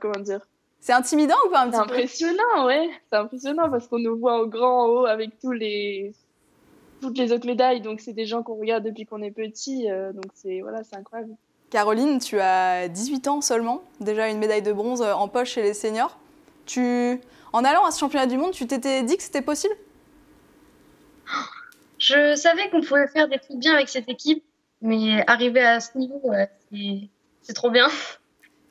comment 0.00 0.20
dire 0.20 0.40
C'est 0.80 0.92
intimidant 0.92 1.36
ou 1.46 1.50
pas 1.50 1.60
un 1.62 1.70
petit 1.70 1.76
peu? 1.76 1.82
impressionnant, 1.82 2.66
ouais. 2.66 2.88
C'est 3.10 3.16
impressionnant 3.16 3.70
parce 3.70 3.86
qu'on 3.86 3.98
nous 3.98 4.18
voit 4.18 4.40
au 4.40 4.46
grand 4.46 4.86
haut 4.86 5.06
avec 5.06 5.38
tous 5.38 5.52
les 5.52 6.12
toutes 7.00 7.16
les 7.18 7.32
autres 7.32 7.46
médailles. 7.46 7.80
Donc, 7.80 8.00
c'est 8.00 8.12
des 8.12 8.26
gens 8.26 8.42
qu'on 8.42 8.56
regarde 8.56 8.84
depuis 8.84 9.06
qu'on 9.06 9.22
est 9.22 9.30
petit. 9.30 9.88
donc, 10.12 10.26
c'est 10.34 10.60
voilà, 10.60 10.82
c'est 10.84 10.96
incroyable. 10.96 11.34
Caroline, 11.70 12.18
tu 12.18 12.40
as 12.40 12.88
18 12.88 13.28
ans 13.28 13.40
seulement, 13.40 13.82
déjà 14.00 14.28
une 14.28 14.38
médaille 14.38 14.62
de 14.62 14.72
bronze 14.72 15.02
en 15.02 15.28
poche 15.28 15.52
chez 15.52 15.62
les 15.62 15.72
seniors. 15.72 16.18
Tu, 16.66 17.20
en 17.52 17.64
allant 17.64 17.84
à 17.84 17.90
ce 17.90 18.00
championnat 18.00 18.26
du 18.26 18.36
monde, 18.36 18.52
tu 18.52 18.66
t'étais 18.66 19.02
dit 19.02 19.16
que 19.16 19.22
c'était 19.22 19.42
possible? 19.42 19.74
Je 21.98 22.34
savais 22.34 22.68
qu'on 22.70 22.80
pouvait 22.80 23.06
faire 23.08 23.28
des 23.28 23.38
trucs 23.38 23.58
bien 23.58 23.74
avec 23.74 23.88
cette 23.88 24.08
équipe, 24.08 24.42
mais 24.80 25.22
arriver 25.28 25.60
à 25.60 25.80
ce 25.80 25.96
niveau, 25.96 26.20
c'est 27.42 27.52
trop 27.52 27.70
bien. 27.70 27.88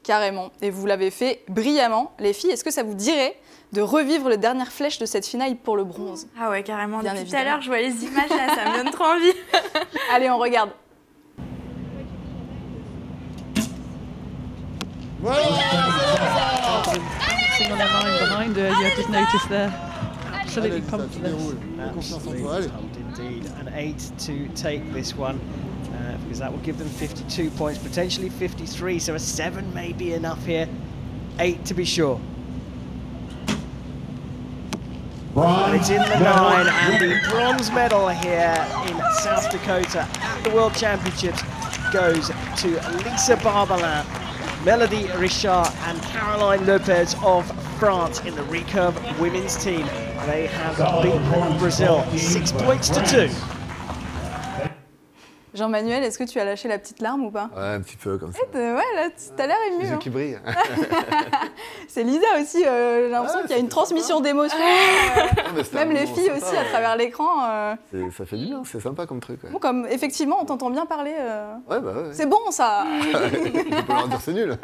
Carrément. 0.09 0.49
Et 0.63 0.71
vous 0.71 0.87
l'avez 0.87 1.11
fait 1.11 1.43
brillamment. 1.49 2.11
Les 2.17 2.33
filles, 2.33 2.49
est-ce 2.49 2.63
que 2.63 2.71
ça 2.71 2.81
vous 2.81 2.95
dirait 2.95 3.35
de 3.73 3.81
revivre 3.81 4.27
les 4.27 4.37
dernières 4.37 4.71
flèches 4.71 4.97
de 4.97 5.05
cette 5.05 5.27
finale 5.27 5.55
pour 5.55 5.77
le 5.77 5.83
bronze 5.83 6.25
Ah 6.41 6.49
ouais, 6.49 6.63
carrément. 6.63 7.03
Depuis 7.03 7.29
tout 7.29 7.35
à 7.35 7.43
l'heure, 7.43 7.61
je 7.61 7.67
vois 7.67 7.77
les 7.77 8.05
images 8.05 8.31
là, 8.31 8.55
ça 8.55 8.71
me 8.71 8.77
donne 8.83 8.91
trop 8.91 9.03
envie. 9.03 9.31
Allez, 10.11 10.31
on 10.31 10.39
regarde. 10.39 10.71
Behind 15.21 15.37
you 18.57 18.63
have 18.63 19.47
there. 19.47 19.71
Absolutely 20.33 20.81
indeed. 22.97 23.45
Eight 23.75 24.11
to 24.17 24.47
take 24.55 24.91
this 24.91 25.15
one. 25.15 25.39
Uh, 26.09 26.17
because 26.23 26.39
that 26.39 26.51
will 26.51 26.59
give 26.59 26.79
them 26.79 26.89
52 26.89 27.51
points, 27.51 27.79
potentially 27.79 28.29
53, 28.29 28.97
so 28.97 29.13
a 29.13 29.19
seven 29.19 29.71
may 29.75 29.93
be 29.93 30.13
enough 30.13 30.43
here. 30.43 30.67
Eight 31.37 31.63
to 31.65 31.75
be 31.75 31.85
sure. 31.85 32.19
But 35.35 35.75
it's 35.75 35.89
in 35.89 36.01
the 36.01 36.19
nine, 36.19 36.67
and 36.67 36.99
the 36.99 37.19
bronze 37.29 37.69
medal 37.71 38.07
here 38.07 38.55
in 38.87 38.99
South 39.21 39.51
Dakota 39.51 40.07
at 40.19 40.43
the 40.43 40.49
World 40.49 40.73
Championships 40.73 41.43
goes 41.93 42.29
to 42.57 42.67
Lisa 43.03 43.35
Barbalin 43.37 44.03
Melody 44.65 45.07
Richard 45.17 45.67
and 45.83 46.01
Caroline 46.01 46.65
Lopez 46.65 47.15
of 47.21 47.45
France 47.77 48.19
in 48.21 48.35
the 48.35 48.41
recurve 48.43 49.19
women's 49.19 49.63
team. 49.63 49.85
They 50.25 50.47
have 50.47 51.03
beaten 51.03 51.57
Brazil 51.59 52.03
six 52.17 52.51
points 52.51 52.89
to 52.89 53.05
two. 53.05 53.58
Jean-Manuel, 55.53 56.03
est-ce 56.03 56.19
que 56.19 56.23
tu 56.23 56.39
as 56.39 56.45
lâché 56.45 56.67
la 56.67 56.77
petite 56.77 57.01
larme 57.01 57.25
ou 57.25 57.31
pas? 57.31 57.49
Ouais, 57.55 57.73
un 57.75 57.81
petit 57.81 57.97
peu 57.97 58.17
comme 58.17 58.31
ça. 58.31 58.39
Eh, 58.53 58.57
ouais, 58.57 58.83
là, 58.95 59.09
t'as 59.35 59.47
l'air 59.47 59.57
ému. 59.67 59.81
Les 59.81 59.89
yeux 59.89 59.95
hein. 59.95 59.97
qui 59.97 60.09
brillent. 60.09 60.39
c'est 61.87 62.03
Lisa 62.03 62.27
aussi, 62.39 62.63
euh, 62.65 63.05
j'ai 63.05 63.11
l'impression 63.11 63.41
qu'il 63.41 63.51
y 63.51 63.53
a 63.53 63.57
une 63.57 63.69
transmission 63.69 64.19
d'émotions. 64.19 64.57
Euh, 64.59 65.63
même 65.73 65.91
les 65.91 66.05
filles 66.05 66.31
aussi 66.31 66.55
à 66.55 66.65
travers 66.65 66.95
l'écran. 66.95 67.43
Euh. 67.49 67.75
Ça 68.15 68.25
fait 68.25 68.37
du 68.37 68.45
bien, 68.45 68.61
c'est 68.63 68.79
sympa 68.79 69.07
comme 69.07 69.19
truc. 69.19 69.39
Bon, 69.51 69.57
comme 69.57 69.87
effectivement, 69.89 70.37
on 70.39 70.45
t'entend 70.45 70.69
bien 70.69 70.85
parler. 70.85 71.15
Ouais, 71.69 71.79
bah 71.79 71.93
ouais. 71.93 72.09
C'est 72.11 72.27
bon 72.27 72.51
ça 72.51 72.85
Je 73.01 73.81
peux 73.81 73.93
leur 73.93 74.07
dire 74.07 74.21
c'est 74.21 74.33
nul. 74.33 74.57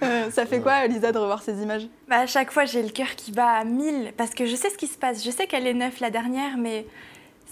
ça 0.30 0.46
fait 0.46 0.60
quoi, 0.60 0.86
Lisa, 0.86 1.10
de 1.10 1.18
revoir 1.18 1.42
ces 1.42 1.60
images? 1.60 1.88
Bah, 2.08 2.20
À 2.20 2.26
chaque 2.26 2.52
fois, 2.52 2.64
j'ai 2.64 2.82
le 2.82 2.90
cœur 2.90 3.14
qui 3.16 3.32
bat 3.32 3.50
à 3.50 3.64
1000 3.64 4.12
parce 4.16 4.30
que 4.30 4.46
je 4.46 4.54
sais 4.54 4.70
ce 4.70 4.78
qui 4.78 4.86
se 4.86 4.98
passe. 4.98 5.24
Je 5.24 5.30
sais 5.30 5.46
qu'elle 5.46 5.66
est 5.66 5.74
neuve 5.74 5.94
la 6.00 6.10
dernière, 6.10 6.56
mais 6.56 6.86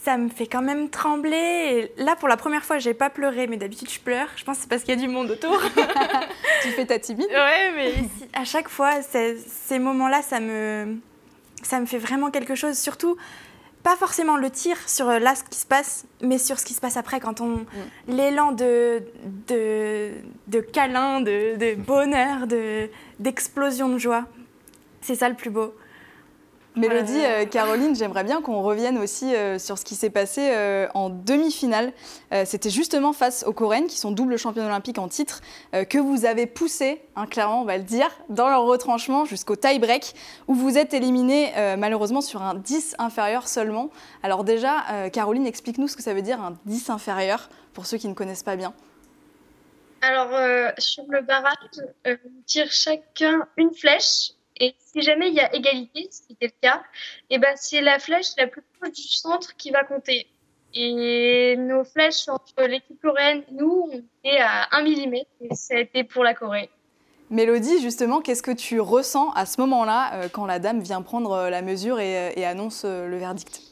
ça 0.03 0.17
me 0.17 0.29
fait 0.31 0.47
quand 0.47 0.63
même 0.63 0.89
trembler. 0.89 1.93
là, 1.99 2.17
pour 2.17 2.29
la 2.29 2.37
première 2.37 2.65
fois, 2.65 2.79
j'ai 2.79 2.95
pas 2.95 3.11
pleuré, 3.11 3.47
mais 3.47 3.57
d'habitude, 3.57 3.91
je 3.91 4.01
pleure. 4.01 4.29
Je 4.37 4.45
pense 4.45 4.57
que 4.57 4.63
c'est 4.63 4.69
parce 4.69 4.83
qu'il 4.83 4.95
y 4.95 4.99
a 4.99 5.01
du 5.01 5.09
monde 5.09 5.31
autour. 5.31 5.61
tu 6.63 6.69
fais 6.71 6.87
ta 6.87 6.99
timide 6.99 7.29
Ouais, 7.31 7.73
mais 7.77 7.95
à 8.33 8.45
chaque 8.45 8.69
fois, 8.69 9.03
ces 9.03 9.79
moments-là, 9.79 10.23
ça 10.23 10.41
me, 10.41 10.97
ça 11.63 11.81
me 11.81 11.87
fait 11.87 11.99
vraiment 11.99 12.31
quelque 12.31 12.55
chose. 12.55 12.79
Surtout, 12.79 13.17
pas 13.83 13.97
forcément 13.97 14.37
le 14.37 14.51
tir 14.51 14.77
sur 14.89 15.09
euh, 15.09 15.19
là 15.19 15.35
ce 15.35 15.45
qui 15.45 15.59
se 15.59 15.67
passe, 15.67 16.07
mais 16.23 16.39
sur 16.39 16.59
ce 16.59 16.65
qui 16.65 16.75
se 16.75 16.81
passe 16.81 16.97
après, 16.97 17.21
quand 17.21 17.41
on. 17.41 17.57
Mm. 17.57 17.67
l'élan 18.09 18.53
de, 18.53 19.03
de, 19.49 20.13
de 20.49 20.61
câlin, 20.61 21.21
de, 21.21 21.57
de 21.57 21.75
bonheur, 21.75 22.47
d'explosion 23.19 23.91
de 23.91 23.99
joie. 23.99 24.25
C'est 25.03 25.15
ça 25.15 25.29
le 25.29 25.35
plus 25.35 25.51
beau. 25.51 25.75
Mélodie, 26.77 27.19
euh, 27.19 27.47
Caroline, 27.47 27.97
j'aimerais 27.97 28.23
bien 28.23 28.41
qu'on 28.41 28.63
revienne 28.63 28.97
aussi 28.97 29.35
euh, 29.35 29.59
sur 29.59 29.77
ce 29.77 29.85
qui 29.85 29.97
s'est 29.97 30.11
passé 30.11 30.51
euh, 30.53 30.87
en 30.95 31.11
demi-finale. 31.11 31.93
C'était 32.45 32.71
justement 32.71 33.13
face 33.13 33.45
aux 33.45 33.53
Coréennes, 33.53 33.89
qui 33.89 33.99
sont 33.99 34.13
double 34.13 34.39
championnes 34.39 34.67
olympiques 34.67 34.99
en 34.99 35.09
titre, 35.09 35.41
que 35.73 35.99
vous 35.99 36.25
avez 36.25 36.47
poussé, 36.47 37.03
hein, 37.17 37.27
clairement 37.27 37.63
on 37.63 37.65
va 37.65 37.77
le 37.77 37.83
dire, 37.83 38.09
dans 38.29 38.49
leur 38.49 38.63
retranchement 38.63 39.25
jusqu'au 39.25 39.57
tie-break, 39.57 40.15
où 40.47 40.55
vous 40.55 40.79
êtes 40.79 40.95
éliminé 40.95 41.53
malheureusement 41.77 42.21
sur 42.21 42.43
un 42.43 42.55
10 42.55 42.95
inférieur 42.99 43.49
seulement. 43.49 43.91
Alors 44.23 44.45
déjà, 44.45 45.11
Caroline, 45.13 45.47
explique-nous 45.47 45.89
ce 45.89 45.97
que 45.97 46.05
ça 46.05 46.15
veut 46.15 46.23
dire 46.23 46.41
un 46.41 46.57
10 46.67 46.91
inférieur, 46.91 47.49
pour 47.75 47.85
ceux 47.85 47.99
qui 47.99 48.07
ne 48.07 48.15
connaissent 48.15 48.45
pas 48.45 48.57
bien. 48.57 48.73
Alors, 50.03 50.31
sur 50.79 51.05
le 51.09 51.23
barrage, 51.23 51.83
on 52.07 52.17
tire 52.47 52.71
chacun 52.71 53.49
une 53.57 53.75
flèche 53.75 54.35
et 54.61 54.75
si 54.79 55.01
jamais 55.01 55.29
il 55.29 55.35
y 55.35 55.41
a 55.41 55.53
égalité, 55.55 56.09
ce 56.11 56.21
qui 56.27 56.35
était 56.35 56.47
le 56.47 56.61
cas, 56.61 56.83
et 57.31 57.37
eh 57.37 57.39
ben 57.39 57.55
c'est 57.57 57.81
la 57.81 57.99
flèche 57.99 58.29
la 58.37 58.47
plus 58.47 58.63
proche 58.79 58.93
du 58.93 59.09
centre 59.09 59.57
qui 59.57 59.71
va 59.71 59.85
compter. 59.85 60.27
Et 60.75 61.57
nos 61.57 61.83
flèches 61.83 62.29
entre 62.29 62.63
l'équipe 62.69 63.01
coréenne 63.01 63.43
et 63.49 63.55
nous, 63.55 63.89
on 63.91 63.99
était 64.23 64.39
à 64.39 64.69
1 64.77 64.83
mm 64.83 65.15
et 65.15 65.55
ça 65.55 65.75
a 65.75 65.79
été 65.79 66.05
pour 66.05 66.23
la 66.23 66.35
Corée. 66.35 66.71
Mélodie, 67.31 67.81
justement, 67.81 68.21
qu'est-ce 68.21 68.43
que 68.43 68.51
tu 68.51 68.81
ressens 68.81 69.31
à 69.33 69.47
ce 69.47 69.61
moment-là 69.63 70.15
euh, 70.15 70.29
quand 70.31 70.47
la 70.47 70.59
dame 70.59 70.81
vient 70.81 71.01
prendre 71.01 71.33
euh, 71.33 71.51
la 71.51 71.63
mesure 71.63 71.99
et, 71.99 72.37
euh, 72.37 72.49
annonce 72.49 72.85
le 72.85 73.17
verdict? 73.17 73.63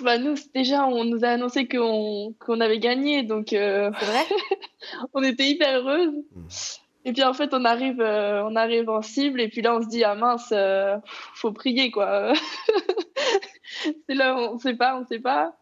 Bah 0.00 0.18
nous, 0.18 0.34
déjà, 0.54 0.84
on 0.86 1.04
nous 1.04 1.24
a 1.24 1.28
annoncé 1.28 1.68
qu'on 1.68 2.60
avait 2.60 2.80
gagné, 2.80 3.22
donc 3.22 3.50
vrai? 3.52 3.92
on 5.14 5.22
était 5.22 5.46
hyper 5.46 5.78
heureuses. 5.78 6.80
Et 7.04 7.12
puis 7.12 7.24
en 7.24 7.32
fait, 7.32 7.54
on 7.54 7.64
arrive, 7.64 8.00
euh, 8.00 8.44
on 8.44 8.56
arrive 8.56 8.90
en 8.90 9.02
cible 9.02 9.40
et 9.40 9.48
puis 9.48 9.62
là, 9.62 9.74
on 9.74 9.82
se 9.82 9.88
dit 9.88 10.04
ah 10.04 10.14
mince, 10.14 10.50
euh, 10.52 10.96
faut 11.34 11.52
prier 11.52 11.90
quoi. 11.90 12.32
c'est 14.06 14.14
là, 14.14 14.36
on 14.36 14.58
sait 14.58 14.74
pas, 14.74 14.98
on 14.98 15.06
sait 15.06 15.18
pas. 15.18 15.56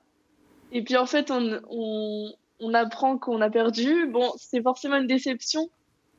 Et 0.72 0.82
puis 0.82 0.96
en 0.96 1.06
fait, 1.06 1.30
on, 1.30 1.60
on, 1.70 2.32
on 2.60 2.74
apprend 2.74 3.18
qu'on 3.18 3.40
a 3.40 3.50
perdu. 3.50 4.06
Bon, 4.08 4.32
c'est 4.36 4.62
forcément 4.62 4.96
une 4.96 5.06
déception, 5.06 5.70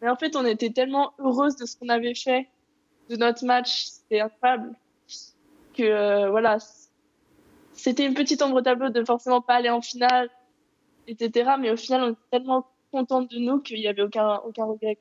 mais 0.01 0.09
en 0.09 0.15
fait, 0.15 0.35
on 0.35 0.45
était 0.45 0.69
tellement 0.69 1.13
heureuse 1.19 1.55
de 1.57 1.65
ce 1.65 1.77
qu'on 1.77 1.89
avait 1.89 2.15
fait, 2.15 2.47
de 3.09 3.15
notre 3.17 3.45
match, 3.45 3.85
c'était 3.85 4.21
incroyable, 4.21 4.73
que 5.73 5.83
euh, 5.83 6.29
voilà, 6.29 6.57
c'était 7.73 8.05
une 8.05 8.13
petite 8.13 8.41
ombre 8.41 8.57
au 8.57 8.61
tableau 8.61 8.89
de 8.89 9.03
forcément 9.03 9.41
pas 9.41 9.55
aller 9.55 9.69
en 9.69 9.81
finale, 9.81 10.29
etc. 11.07 11.51
Mais 11.59 11.71
au 11.71 11.77
final, 11.77 12.03
on 12.03 12.11
était 12.11 12.21
tellement 12.31 12.67
contente 12.91 13.29
de 13.31 13.39
nous 13.39 13.59
qu'il 13.59 13.79
n'y 13.79 13.87
avait 13.87 14.01
aucun, 14.01 14.37
aucun 14.45 14.65
regret. 14.65 14.97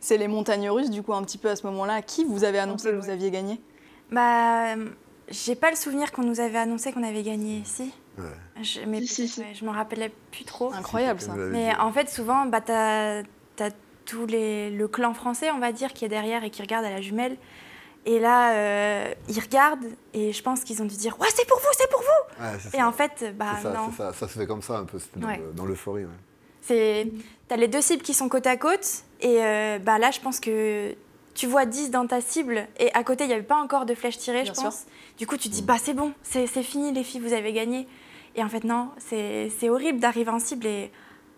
C'est 0.00 0.16
les 0.16 0.28
montagnes 0.28 0.70
russes, 0.70 0.90
du 0.90 1.02
coup, 1.02 1.12
un 1.12 1.22
petit 1.22 1.38
peu 1.38 1.48
à 1.48 1.56
ce 1.56 1.66
moment-là. 1.66 2.02
Qui 2.02 2.24
vous 2.24 2.44
avez 2.44 2.58
annoncé 2.58 2.90
que 2.90 2.96
vous 2.96 3.10
aviez 3.10 3.30
gagné? 3.30 3.60
Bah, 4.10 4.74
j'ai 5.28 5.54
pas 5.54 5.70
le 5.70 5.76
souvenir 5.76 6.10
qu'on 6.12 6.24
nous 6.24 6.40
avait 6.40 6.58
annoncé 6.58 6.92
qu'on 6.92 7.02
avait 7.02 7.22
gagné, 7.22 7.62
si. 7.64 7.92
Ouais. 8.18 8.24
Je, 8.62 8.80
mais 8.86 9.04
si, 9.06 9.28
si. 9.28 9.42
je 9.54 9.64
m'en 9.64 9.72
rappelais 9.72 10.12
plus 10.32 10.44
trop. 10.44 10.72
Incroyable 10.72 11.20
ça. 11.20 11.34
Mais 11.34 11.74
en 11.76 11.92
fait, 11.92 12.08
souvent, 12.08 12.46
bah, 12.46 12.60
t'as 12.60 13.20
as 13.20 13.70
tout 14.06 14.26
les, 14.26 14.70
le 14.70 14.88
clan 14.88 15.14
français, 15.14 15.50
on 15.50 15.58
va 15.58 15.72
dire, 15.72 15.92
qui 15.92 16.04
est 16.04 16.08
derrière 16.08 16.42
et 16.42 16.50
qui 16.50 16.62
regarde 16.62 16.84
à 16.84 16.90
la 16.90 17.00
jumelle. 17.00 17.36
Et 18.06 18.18
là, 18.18 18.54
euh, 18.54 19.14
ils 19.28 19.38
regardent 19.38 19.84
et 20.14 20.32
je 20.32 20.42
pense 20.42 20.64
qu'ils 20.64 20.80
ont 20.82 20.86
dû 20.86 20.96
dire 20.96 21.18
Ouais, 21.20 21.28
c'est 21.34 21.46
pour 21.46 21.58
vous, 21.58 21.68
c'est 21.76 21.90
pour 21.90 22.00
vous 22.00 22.44
ouais, 22.44 22.78
Et 22.78 22.82
en 22.82 22.92
fait, 22.92 23.36
bah 23.36 23.58
ça, 23.62 23.72
non. 23.72 23.92
Ça, 23.92 24.12
ça, 24.14 24.26
se 24.26 24.38
fait 24.38 24.46
comme 24.46 24.62
ça 24.62 24.78
un 24.78 24.84
peu, 24.84 24.98
c'était 24.98 25.20
dans 25.54 25.66
l'euphorie. 25.66 26.04
Ouais. 26.04 26.10
C'est, 26.62 27.12
as 27.50 27.56
les 27.56 27.68
deux 27.68 27.82
cibles 27.82 28.02
qui 28.02 28.14
sont 28.14 28.28
côte 28.28 28.46
à 28.46 28.56
côte, 28.56 29.04
et 29.20 29.42
euh, 29.44 29.78
bah 29.78 29.98
là, 29.98 30.10
je 30.10 30.20
pense 30.20 30.40
que 30.40 30.94
tu 31.34 31.46
vois 31.46 31.64
10 31.64 31.90
dans 31.90 32.06
ta 32.06 32.20
cible, 32.20 32.66
et 32.78 32.92
à 32.94 33.04
côté, 33.04 33.24
il 33.24 33.28
n'y 33.28 33.32
avait 33.34 33.42
pas 33.42 33.56
encore 33.60 33.86
de 33.86 33.94
flèche 33.94 34.18
tirée, 34.18 34.44
je 34.44 34.52
pense. 34.52 34.86
Du 35.18 35.26
coup, 35.26 35.36
tu 35.36 35.48
te 35.48 35.54
dis, 35.54 35.62
bah 35.62 35.76
c'est 35.82 35.94
bon, 35.94 36.12
c'est 36.22 36.46
fini, 36.62 36.92
les 36.92 37.04
filles, 37.04 37.20
vous 37.20 37.32
avez 37.32 37.52
gagné. 37.52 37.86
Et 38.36 38.42
en 38.44 38.48
fait, 38.48 38.64
non, 38.64 38.90
c'est 38.98 39.68
horrible 39.68 39.98
d'arriver 40.00 40.30
en 40.30 40.38
cible 40.38 40.66
et 40.66 40.90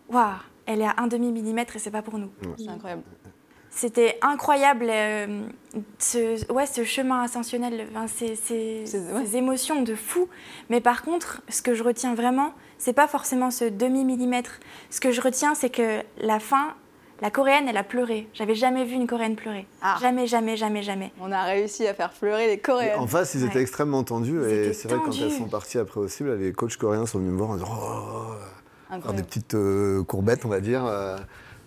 waouh, 0.09 0.31
elle 0.66 0.81
est 0.83 0.87
à 0.87 0.95
un 0.99 1.07
demi 1.07 1.31
millimètre 1.33 1.77
et 1.77 1.79
c'est 1.79 1.90
pas 1.90 2.03
pour 2.03 2.18
nous. 2.18 2.31
C'est 2.59 2.68
incroyable. 2.68 3.03
C'était 3.75 4.18
incroyable, 4.21 4.87
euh, 4.90 5.47
ce, 5.99 6.53
ouais, 6.53 6.66
ce 6.66 6.85
chemin 6.85 7.23
ascensionnel, 7.23 7.87
enfin, 7.90 8.07
ces, 8.07 8.37
ces- 8.37 8.83
C'est- 8.85 8.99
ouais. 9.12 9.25
ces 9.25 9.37
émotions 9.38 9.81
de 9.81 9.95
fou. 9.95 10.29
Mais 10.68 10.83
par 10.83 11.03
contre, 11.03 11.40
ce 11.49 11.62
que 11.62 11.73
je 11.75 11.83
retiens 11.83 12.14
vraiment, 12.14 12.53
c'est 12.77 12.92
pas 12.92 13.09
forcément 13.09 13.51
ce 13.51 13.64
demi 13.64 14.05
millimètre. 14.05 14.61
Ce 14.90 15.01
que 15.01 15.11
je 15.11 15.23
retiens, 15.23 15.55
c'est 15.55 15.71
que 15.71 16.03
la 16.18 16.38
fin, 16.38 16.75
la 17.23 17.31
coréenne, 17.31 17.67
elle 17.69 17.77
a 17.79 17.85
pleuré. 17.85 18.29
J'avais 18.35 18.55
jamais 18.55 18.85
vu 18.85 18.95
une 18.95 19.07
coréenne 19.07 19.37
pleurer. 19.37 19.67
Ah. 19.81 19.97
Jamais, 20.01 20.27
jamais, 20.27 20.57
jamais, 20.59 20.83
jamais. 20.83 21.13
On 21.21 21.33
a 21.33 21.45
réussi 21.45 21.87
à 21.87 21.95
faire 21.95 22.11
pleurer 22.11 22.49
les 22.49 22.53
Et 22.55 22.59
Coréennes. 22.59 22.99
En 22.99 23.07
face, 23.07 23.35
ils 23.35 23.45
étaient 23.45 23.57
Ouais. 23.57 23.63
extrêmement 23.63 24.03
tendus. 24.05 24.39
Ils 24.45 24.51
Et 24.51 24.73
c'est 24.75 24.89
vrai 24.89 24.99
que 24.99 25.05
quand 25.07 25.13
elles 25.23 25.31
sont 25.33 25.49
parties 25.49 25.79
après 25.79 26.01
aussi, 26.01 26.25
là, 26.25 26.35
les 26.35 26.53
coachs 26.53 26.77
coréens 26.77 27.07
sont 27.07 27.19
venus 27.21 27.33
me 27.33 27.39
voir 27.39 27.51
en 27.51 27.55
disant 27.55 27.69
Oh, 27.71 29.01
faire 29.01 29.13
des 29.15 29.23
petites 29.23 29.55
euh, 29.55 30.03
courbettes, 30.05 30.45
on 30.45 30.49
va 30.49 30.61
dire. 30.61 30.85
euh, 30.85 31.17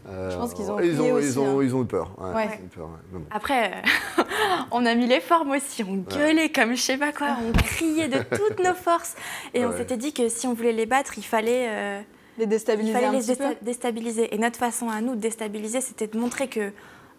Je 0.08 0.36
pense 0.36 0.54
qu'ils 0.54 0.70
ont 0.70 0.80
ils 0.80 1.02
ont, 1.02 1.14
aussi, 1.14 1.28
ils 1.30 1.40
ont, 1.40 1.60
hein. 1.60 1.64
ils 1.64 1.76
ont 1.76 1.82
eu 1.84 1.86
peur. 1.88 2.12
ouais, 2.20 2.34
Ouais. 2.36 2.46
ils 2.60 2.62
ont 2.62 2.66
eu 2.66 2.70
peur, 2.76 2.86
ouais. 2.88 3.20
Bon. 3.20 3.26
Après, 3.32 3.72
euh, 4.20 4.24
on 4.72 4.86
a 4.86 4.94
mis 4.94 5.08
les 5.08 5.22
formes 5.22 5.52
aussi, 5.52 5.84
on 5.84 5.96
gueulait 5.96 6.50
comme 6.50 6.76
je 6.76 6.82
sais 6.82 6.98
pas 6.98 7.12
quoi, 7.12 7.38
on 7.48 7.52
criait 7.54 8.08
de 8.10 8.20
toutes 8.36 8.60
nos 8.64 8.74
forces. 8.76 9.16
Et 9.54 9.66
on 9.66 9.76
s'était 9.76 9.98
dit 9.98 10.14
que 10.14 10.30
si 10.30 10.46
on 10.48 10.54
voulait 10.54 10.74
les 10.74 10.86
battre, 10.86 11.18
il 11.18 11.24
fallait, 11.24 11.66
euh, 11.70 12.02
Les 12.38 12.44
il 12.44 12.48
déstabiliser 12.50 12.94
fallait 12.94 13.06
un 13.08 13.12
les 13.12 13.20
petit 13.20 13.36
peu. 13.36 13.44
désta- 13.44 13.58
déstabiliser. 13.64 14.34
Et 14.36 14.38
notre 14.38 14.58
façon 14.58 14.90
à 14.90 15.02
nous 15.02 15.16
de 15.16 15.20
déstabiliser, 15.22 15.82
c'était 15.82 16.08
de 16.08 16.18
montrer 16.18 16.48
que 16.48 16.72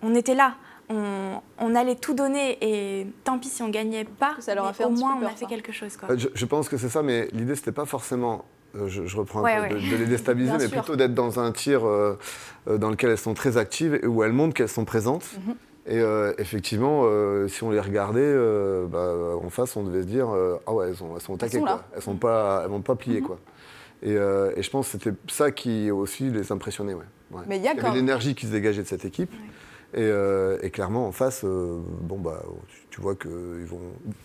on 0.02 0.14
était 0.14 0.34
là, 0.34 0.54
on, 0.90 1.40
on 1.58 1.74
allait 1.74 1.94
tout 1.96 2.14
donner. 2.14 2.58
Et 2.60 3.06
tant 3.24 3.38
pis 3.38 3.48
si 3.48 3.62
on 3.62 3.68
gagnait 3.70 4.04
pas, 4.04 4.34
Ça 4.40 4.54
leur 4.54 4.66
a 4.66 4.72
fait 4.72 4.84
au 4.84 4.90
moins 4.90 5.16
peu 5.18 5.24
on 5.24 5.28
a 5.28 5.30
fait 5.30 5.44
ça. 5.44 5.46
quelque 5.46 5.72
chose. 5.72 5.96
Quoi. 5.96 6.10
Euh, 6.10 6.18
Je, 6.18 6.28
je 6.34 6.44
pense 6.44 6.68
que 6.68 6.76
c'est 6.76 6.88
ça, 6.90 7.02
mais 7.02 7.28
l'idée, 7.32 7.54
c'était 7.56 7.72
pas 7.72 7.86
forcément. 7.86 8.44
euh, 8.76 8.88
Je, 8.88 9.06
je 9.06 9.16
reprends 9.16 9.40
un 9.40 9.42
Ouais, 9.44 9.56
peu, 9.68 9.74
ouais. 9.74 9.80
de, 9.80 9.90
de 9.90 9.96
les 9.96 10.06
déstabiliser, 10.06 10.52
mais 10.58 10.68
sûr. 10.68 10.82
plutôt 10.82 10.96
d'être 10.96 11.14
dans 11.14 11.40
un 11.40 11.50
tir 11.52 11.86
euh, 11.86 12.18
dans 12.66 12.90
lequel 12.90 13.10
elles 13.10 13.18
sont 13.18 13.34
très 13.34 13.56
actives 13.56 13.98
et 14.02 14.06
où 14.06 14.22
elles 14.22 14.32
montrent 14.32 14.54
qu'elles 14.54 14.68
sont 14.68 14.84
présentes. 14.84 15.24
Mhm. 15.46 15.54
Et 15.88 16.00
euh, 16.00 16.34
effectivement, 16.38 17.02
euh, 17.04 17.46
si 17.46 17.62
on 17.62 17.70
les 17.70 17.78
regardait 17.78 18.20
euh, 18.20 18.86
bah, 18.86 19.36
en 19.40 19.48
face, 19.50 19.76
on 19.76 19.84
devait 19.84 20.02
se 20.02 20.08
dire 20.08 20.28
euh, 20.34 20.56
ah 20.66 20.72
ouais, 20.74 20.88
elles 20.88 20.96
sont, 20.96 21.14
elles 21.14 21.22
sont 21.22 21.34
au 21.34 21.36
taquet, 21.36 21.58
sont 21.58 21.64
quoi. 21.64 21.84
Elles 21.94 22.02
sont 22.02 22.16
pas, 22.16 22.62
elles 22.64 22.70
vont 22.70 22.80
pas 22.82 22.96
plier 22.96 23.20
Mhm. 23.20 23.26
quoi. 23.28 23.38
Et, 24.02 24.16
euh, 24.16 24.52
et 24.56 24.62
je 24.62 24.70
pense 24.70 24.86
que 24.86 24.92
c'était 24.92 25.12
ça 25.28 25.50
qui 25.50 25.90
aussi 25.90 26.30
les 26.30 26.52
impressionnait. 26.52 26.94
Ouais. 26.94 27.04
Ouais. 27.32 27.42
Mais 27.48 27.56
il 27.56 27.62
y 27.62 27.68
a 27.68 27.72
Il 27.72 27.78
y 27.78 27.80
avait 27.80 27.94
l'énergie 27.96 28.34
qui 28.34 28.46
se 28.46 28.52
dégageait 28.52 28.82
de 28.82 28.88
cette 28.88 29.04
équipe. 29.04 29.32
Et, 29.94 29.98
euh, 30.02 30.58
et 30.62 30.70
clairement, 30.70 31.06
en 31.06 31.12
face, 31.12 31.42
euh, 31.44 31.78
bon, 32.02 32.18
bah, 32.18 32.42
tu, 32.68 32.76
tu 32.90 33.00
vois 33.00 33.14
que 33.14 33.28
ils 33.60 33.66
vont. 33.66 33.80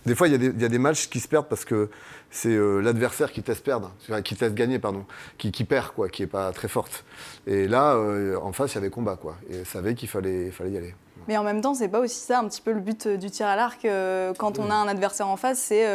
Des 0.05 0.15
fois, 0.15 0.27
il 0.27 0.31
y, 0.31 0.36
a 0.36 0.38
des- 0.38 0.47
il 0.47 0.62
y 0.62 0.65
a 0.65 0.69
des 0.69 0.79
matchs 0.79 1.07
qui 1.07 1.19
se 1.19 1.27
perdent 1.27 1.47
parce 1.47 1.65
que 1.65 1.89
c'est 2.29 2.57
l'adversaire 2.81 3.31
qui 3.31 3.41
te 3.41 3.49
laisse 3.51 3.62
perdre, 3.62 3.93
qui 4.23 4.36
te 4.36 4.43
laisse 4.43 4.53
gagner, 4.53 4.79
pardon, 4.79 5.05
qui, 5.38 5.51
qui 5.51 5.63
perd, 5.63 5.91
quoi, 5.93 6.10
qui 6.10 6.23
est 6.23 6.27
pas 6.27 6.51
très 6.51 6.67
forte. 6.67 7.05
Et 7.47 7.67
là, 7.67 7.95
en 8.41 8.51
face, 8.51 8.73
il 8.73 8.75
y 8.75 8.77
avait 8.79 8.89
combat, 8.89 9.15
quoi. 9.15 9.38
Et 9.49 9.63
savait 9.63 9.93
qu'il 9.95 10.10
fallait, 10.10 10.51
fallait 10.51 10.71
y 10.71 10.77
aller. 10.77 10.95
Mais 11.27 11.38
en 11.38 11.43
même 11.43 11.62
temps, 11.62 11.75
c'est 11.75 11.88
pas 11.89 11.99
aussi 11.99 12.19
ça 12.19 12.39
un 12.39 12.47
petit 12.47 12.62
peu 12.62 12.73
le 12.73 12.79
but 12.81 13.07
du 13.07 13.29
tir 13.29 13.45
à 13.47 13.55
l'arc 13.55 13.88
quand 14.38 14.60
on 14.60 14.69
a 14.69 14.75
un 14.75 14.88
adversaire 14.88 15.27
en 15.27 15.38
face, 15.38 15.60
c'est 15.60 15.86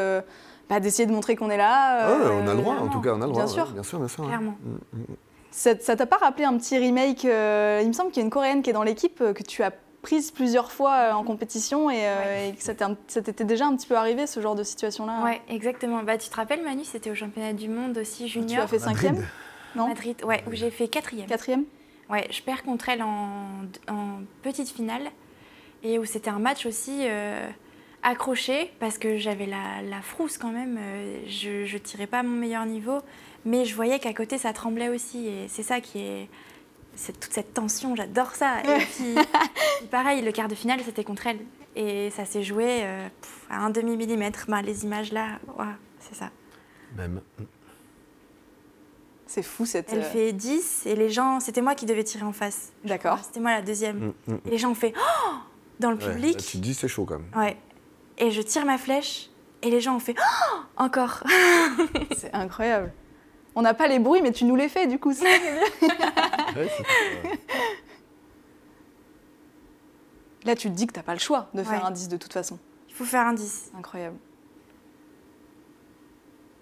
bah, 0.69 0.81
d'essayer 0.81 1.07
de 1.07 1.13
montrer 1.13 1.37
qu'on 1.37 1.51
est 1.51 1.57
là. 1.57 1.99
Ah 2.01 2.09
ouais, 2.13 2.25
euh, 2.27 2.41
on 2.43 2.49
a 2.49 2.55
le 2.55 2.61
droit, 2.61 2.75
en 2.77 2.89
tout 2.89 3.01
cas, 3.01 3.11
on 3.15 3.23
a 3.23 3.27
le 3.27 3.33
droit. 3.33 3.45
Bien 3.45 3.53
ouais, 3.53 3.59
sûr. 3.65 3.67
bien 3.73 3.83
sûr, 3.83 3.99
bien 3.99 4.09
sûr. 4.09 4.27
Clairement. 4.27 4.57
Mm, 4.65 4.99
mm. 4.99 5.17
Ça 5.53 5.75
t'a 5.75 6.07
pas 6.07 6.17
rappelé 6.19 6.45
un 6.45 6.57
petit 6.59 6.77
remake 6.77 7.25
euh, 7.25 7.81
Il 7.83 7.89
me 7.89 7.93
semble 7.95 8.11
qu'il 8.11 8.21
y 8.21 8.23
a 8.23 8.27
une 8.27 8.31
coréenne 8.31 8.63
qui 8.63 8.69
est 8.71 8.75
dans 8.75 8.83
l'équipe 8.83 9.21
euh, 9.23 9.33
que 9.33 9.43
tu 9.43 9.63
as 9.63 9.71
prise 10.03 10.31
plusieurs 10.31 10.71
fois 10.71 10.93
euh, 10.97 11.13
en 11.13 11.25
compétition 11.25 11.91
et, 11.91 12.01
euh, 12.07 12.19
Ouais. 12.19 12.49
et 12.51 12.53
que 12.55 12.63
ça 12.63 12.75
t'était 13.23 13.45
déjà 13.45 13.67
un 13.67 13.75
petit 13.75 13.87
peu 13.87 13.97
arrivé 13.97 14.27
ce 14.27 14.41
genre 14.41 14.55
de 14.55 14.63
situation-là. 14.63 15.23
Ouais, 15.25 15.41
exactement. 15.49 16.03
Bah, 16.03 16.19
tu 16.19 16.29
te 16.29 16.37
rappelles, 16.37 16.63
Manu, 16.63 16.85
c'était 16.85 17.11
au 17.11 17.15
championnat 17.15 17.55
du 17.55 17.69
monde 17.69 17.97
aussi 17.99 18.25
Tu 18.25 18.31
junior. 18.33 18.65
as 18.65 18.67
fait 18.67 18.79
Madrid. 18.79 18.97
cinquième 18.97 19.27
Non? 19.75 19.89
Madrid, 19.89 20.17
ouais, 20.25 20.45
où 20.47 20.53
j'ai 20.53 20.71
fait 20.71 20.89
quatrième. 20.89 21.27
Quatrième? 21.27 21.65
Ouais, 22.11 22.27
je 22.31 22.41
perds 22.43 22.63
contre 22.63 22.89
elle 22.91 23.03
en, 23.03 23.47
en 23.91 24.21
petite 24.43 24.69
finale 24.69 25.03
et 25.83 25.99
où 25.99 26.05
c'était 26.05 26.31
un 26.31 26.39
match 26.39 26.67
aussi 26.67 26.99
euh, 27.03 27.49
accroché 28.07 28.73
parce 28.81 28.99
que 28.99 29.17
j'avais 29.19 29.47
la, 29.47 29.83
la 29.83 30.01
frousse 30.01 30.39
quand 30.39 30.51
même. 30.53 30.79
euh, 30.79 31.21
je, 31.27 31.65
je 31.67 31.77
tirais 31.79 32.07
pas 32.07 32.21
à 32.21 32.23
mon 32.23 32.37
meilleur 32.39 32.65
niveau, 32.65 33.01
mais 33.45 33.65
je 33.65 33.75
voyais 33.75 33.99
qu'à 33.99 34.15
côté 34.15 34.39
ça 34.39 34.53
tremblait 34.53 34.89
aussi 34.89 35.27
et 35.27 35.49
c'est 35.49 35.63
ça 35.63 35.81
qui 35.81 36.01
est. 36.01 36.29
C'est 36.95 37.19
toute 37.21 37.33
cette 37.33 37.53
tension, 37.53 37.95
j'adore 37.95 38.35
ça. 38.35 38.63
Et 38.63 38.79
puis, 38.97 39.15
puis 39.79 39.87
pareil, 39.91 40.23
le 40.23 40.33
quart 40.33 40.49
de 40.49 40.55
finale 40.55 40.81
c'était 40.85 41.05
contre 41.05 41.27
elle 41.27 41.41
et 41.75 42.09
ça 42.11 42.25
s'est 42.25 42.43
joué 42.43 42.65
euh, 42.85 43.07
pff, 43.21 43.45
à 43.51 43.59
un 43.59 43.71
demi 43.71 43.97
millimètre. 43.99 44.47
Ben, 44.49 44.63
les 44.63 44.85
images 44.85 45.13
là, 45.13 45.39
c'est 46.01 46.15
ça. 46.15 46.31
Même. 46.97 47.21
C'est 49.27 49.43
fou 49.43 49.67
cette. 49.67 49.93
Elle 49.93 49.99
euh, 49.99 50.03
fait 50.11 50.33
10 50.33 50.85
et 50.87 50.95
les 50.95 51.11
gens, 51.11 51.41
c'était 51.41 51.61
moi 51.61 51.75
qui 51.75 51.85
devais 51.85 52.05
tirer 52.05 52.23
en 52.25 52.33
face. 52.33 52.73
D'accord. 52.85 53.19
C'était 53.23 53.41
moi 53.41 53.51
la 53.51 53.63
deuxième. 53.63 53.99
Mm, 54.27 54.33
mm. 54.33 54.39
Et 54.47 54.51
les 54.51 54.59
gens 54.59 54.71
ont 54.71 54.75
fait 54.75 54.95
Oh 54.97 55.33
dans 55.81 55.91
le 55.91 55.97
Ouais, 55.99 56.07
là, 56.07 56.15
public. 56.15 56.37
tu 56.39 56.53
te 56.59 56.63
dis, 56.63 56.73
c'est 56.73 56.89
chaud 56.89 57.05
quand 57.05 57.19
même. 57.19 57.29
Ouais. 57.37 57.57
Et 58.19 58.31
je 58.31 58.41
tire 58.43 58.65
ma 58.65 58.79
flèche 58.79 59.31
et 59.63 59.71
les 59.71 59.81
gens 59.81 59.97
ont 59.97 60.01
fait 60.01 60.15
Oh 60.19 60.57
encore. 60.77 61.23
C'est 62.17 62.33
incroyable. 62.35 62.93
On 63.55 63.63
n'a 63.63 63.75
pas 63.75 63.89
les 63.89 63.99
bruits, 63.99 64.23
mais 64.23 64.33
tu 64.33 64.45
nous 64.45 64.57
les 64.57 64.69
fais 64.69 64.87
du 64.87 64.99
coup. 64.99 65.13
ça. 65.15 65.25
Ouais. 65.25 66.69
Là, 70.45 70.55
tu 70.55 70.69
te 70.71 70.75
dis 70.75 70.87
que 70.87 70.93
t'as 70.93 71.03
pas 71.03 71.15
le 71.15 71.19
choix 71.21 71.49
de 71.55 71.63
faire 71.63 71.81
Ouais. 71.81 71.87
un 71.87 71.91
10 71.91 72.09
de 72.09 72.17
toute 72.17 72.33
façon. 72.33 72.59
Il 72.89 72.95
faut 72.95 73.05
faire 73.05 73.27
un 73.27 73.33
10. 73.33 73.73
Incroyable. 73.77 74.17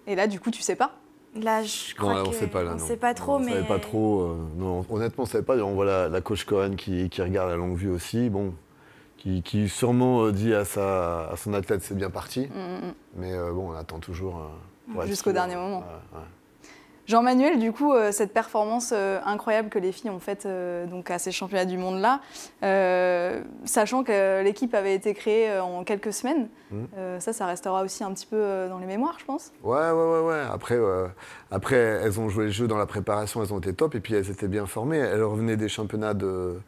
Et 0.07 0.15
là, 0.15 0.27
du 0.27 0.39
coup, 0.39 0.51
tu 0.51 0.61
sais 0.61 0.75
pas? 0.75 0.91
Là, 1.35 1.63
je 1.63 1.91
Non, 1.91 1.97
crois 1.97 2.13
là, 2.15 2.23
on 2.25 2.29
que 2.29 2.35
sait 2.35 2.47
pas 2.47 2.63
là. 2.63 2.71
on 2.73 2.77
non. 2.77 2.85
sait 2.85 2.97
pas 2.97 3.13
trop, 3.13 3.35
on 3.35 3.39
mais 3.39 3.51
savait 3.51 3.67
pas 3.67 3.79
trop. 3.79 4.21
euh, 4.21 4.37
non, 4.55 4.85
honnêtement, 4.89 5.23
on 5.23 5.27
savait 5.27 5.43
pas. 5.43 5.57
On 5.57 5.73
voit 5.73 5.85
la, 5.85 6.07
la 6.07 6.21
coach 6.21 6.45
qui, 6.77 7.09
qui 7.09 7.21
regarde 7.21 7.51
à 7.51 7.55
longue 7.57 7.75
vue 7.75 7.89
aussi. 7.89 8.29
Bon, 8.29 8.53
qui, 9.25 9.41
qui 9.41 9.69
sûrement 9.69 10.25
euh, 10.25 10.31
dit 10.31 10.53
à, 10.53 10.65
sa, 10.65 11.29
à 11.29 11.35
son 11.35 11.53
athlète 11.53 11.81
c'est 11.81 11.95
bien 11.95 12.09
parti. 12.11 12.41
Mm, 12.41 12.87
mm. 12.87 12.93
Mais 13.15 13.33
euh, 13.33 13.51
bon, 13.51 13.71
on 13.71 13.75
attend 13.75 13.99
toujours. 13.99 14.39
euh, 14.97 15.05
Jusqu'au 15.07 15.31
dernier 15.31 15.55
moment. 15.55 15.79
Ouais. 15.79 16.21
Jean-Manuel, 17.07 17.59
du 17.59 17.71
coup, 17.71 17.93
euh, 17.93 18.11
cette 18.11 18.33
performance 18.33 18.91
incroyable 18.91 19.69
que 19.69 19.77
les 19.77 19.91
filles 19.91 20.09
ont 20.09 20.19
faite 20.19 20.47
donc 20.89 21.11
à 21.11 21.19
ces 21.19 21.31
championnats 21.31 21.65
du 21.65 21.77
monde-là, 21.77 22.19
sachant 23.63 24.03
que 24.03 24.43
l'équipe 24.43 24.73
avait 24.73 24.95
été 24.95 25.13
créée 25.13 25.59
en 25.59 25.83
quelques 25.83 26.13
semaines, 26.13 26.49
ça, 27.19 27.31
ça 27.31 27.45
restera 27.45 27.83
aussi 27.83 28.03
un 28.03 28.11
petit 28.11 28.25
peu 28.25 28.67
dans 28.69 28.79
les 28.79 28.87
mémoires, 28.87 29.17
je 29.19 29.25
pense. 29.25 29.51
Ouais, 29.63 29.77
ouais, 29.77 29.91
ouais, 29.91 30.19
ouais. 30.21 30.41
Après, 30.51 30.79
après, 31.51 31.75
elles 31.75 32.19
ont 32.19 32.27
joué 32.29 32.45
le 32.45 32.51
jeu 32.51 32.67
dans 32.67 32.77
la 32.77 32.87
préparation, 32.87 33.43
elles 33.43 33.53
ont 33.53 33.59
été 33.59 33.73
top, 33.73 33.93
et 33.93 33.99
puis 33.99 34.15
elles 34.15 34.31
étaient 34.31 34.47
bien 34.47 34.65
formées. 34.65 34.97
Elles 34.97 35.23
revenaient 35.23 35.57
des 35.57 35.69
championnats 35.69 36.15
de, 36.15 36.59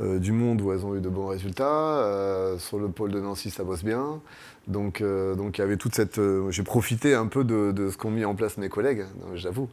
euh, 0.00 0.18
du 0.18 0.32
monde 0.32 0.60
où 0.60 0.72
elles 0.72 0.84
ont 0.84 0.94
eu 0.96 1.00
de 1.00 1.08
bons 1.08 1.26
résultats. 1.28 1.64
Euh, 2.02 2.58
sur 2.58 2.78
le 2.78 2.88
pôle 2.88 3.10
de 3.12 3.20
Nancy, 3.20 3.50
ça 3.50 3.64
bosse 3.64 3.84
bien. 3.84 4.20
Donc, 4.66 5.00
euh, 5.00 5.34
donc 5.34 5.58
il 5.58 5.60
y 5.60 5.64
avait 5.64 5.76
toute 5.76 5.94
cette. 5.94 6.20
J'ai 6.50 6.62
profité 6.62 7.14
un 7.14 7.26
peu 7.26 7.44
de, 7.44 7.70
de 7.72 7.90
ce 7.90 7.96
qu'ont 7.98 8.10
mis 8.10 8.24
en 8.24 8.34
place 8.34 8.56
mes 8.58 8.68
collègues, 8.68 9.02
hein, 9.02 9.32
j'avoue. 9.34 9.68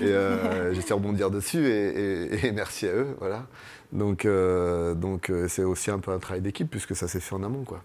Et 0.00 0.04
essayé 0.70 0.88
de 0.88 0.92
rebondir 0.94 1.30
dessus, 1.30 1.66
et, 1.66 1.88
et- 2.34 2.46
et 2.46 2.52
merci 2.52 2.86
à 2.86 2.92
eux, 2.92 3.08
voilà. 3.20 3.46
Donc, 3.92 4.26
donc 4.26 5.32
c'est 5.48 5.64
aussi 5.64 5.90
un 5.90 5.98
peu 5.98 6.10
un 6.10 6.18
travail 6.18 6.42
d'équipe, 6.42 6.70
puisque 6.70 6.94
ça 6.96 7.08
s'est 7.08 7.20
fait 7.20 7.34
en 7.34 7.42
amont, 7.42 7.64
quoi. 7.64 7.80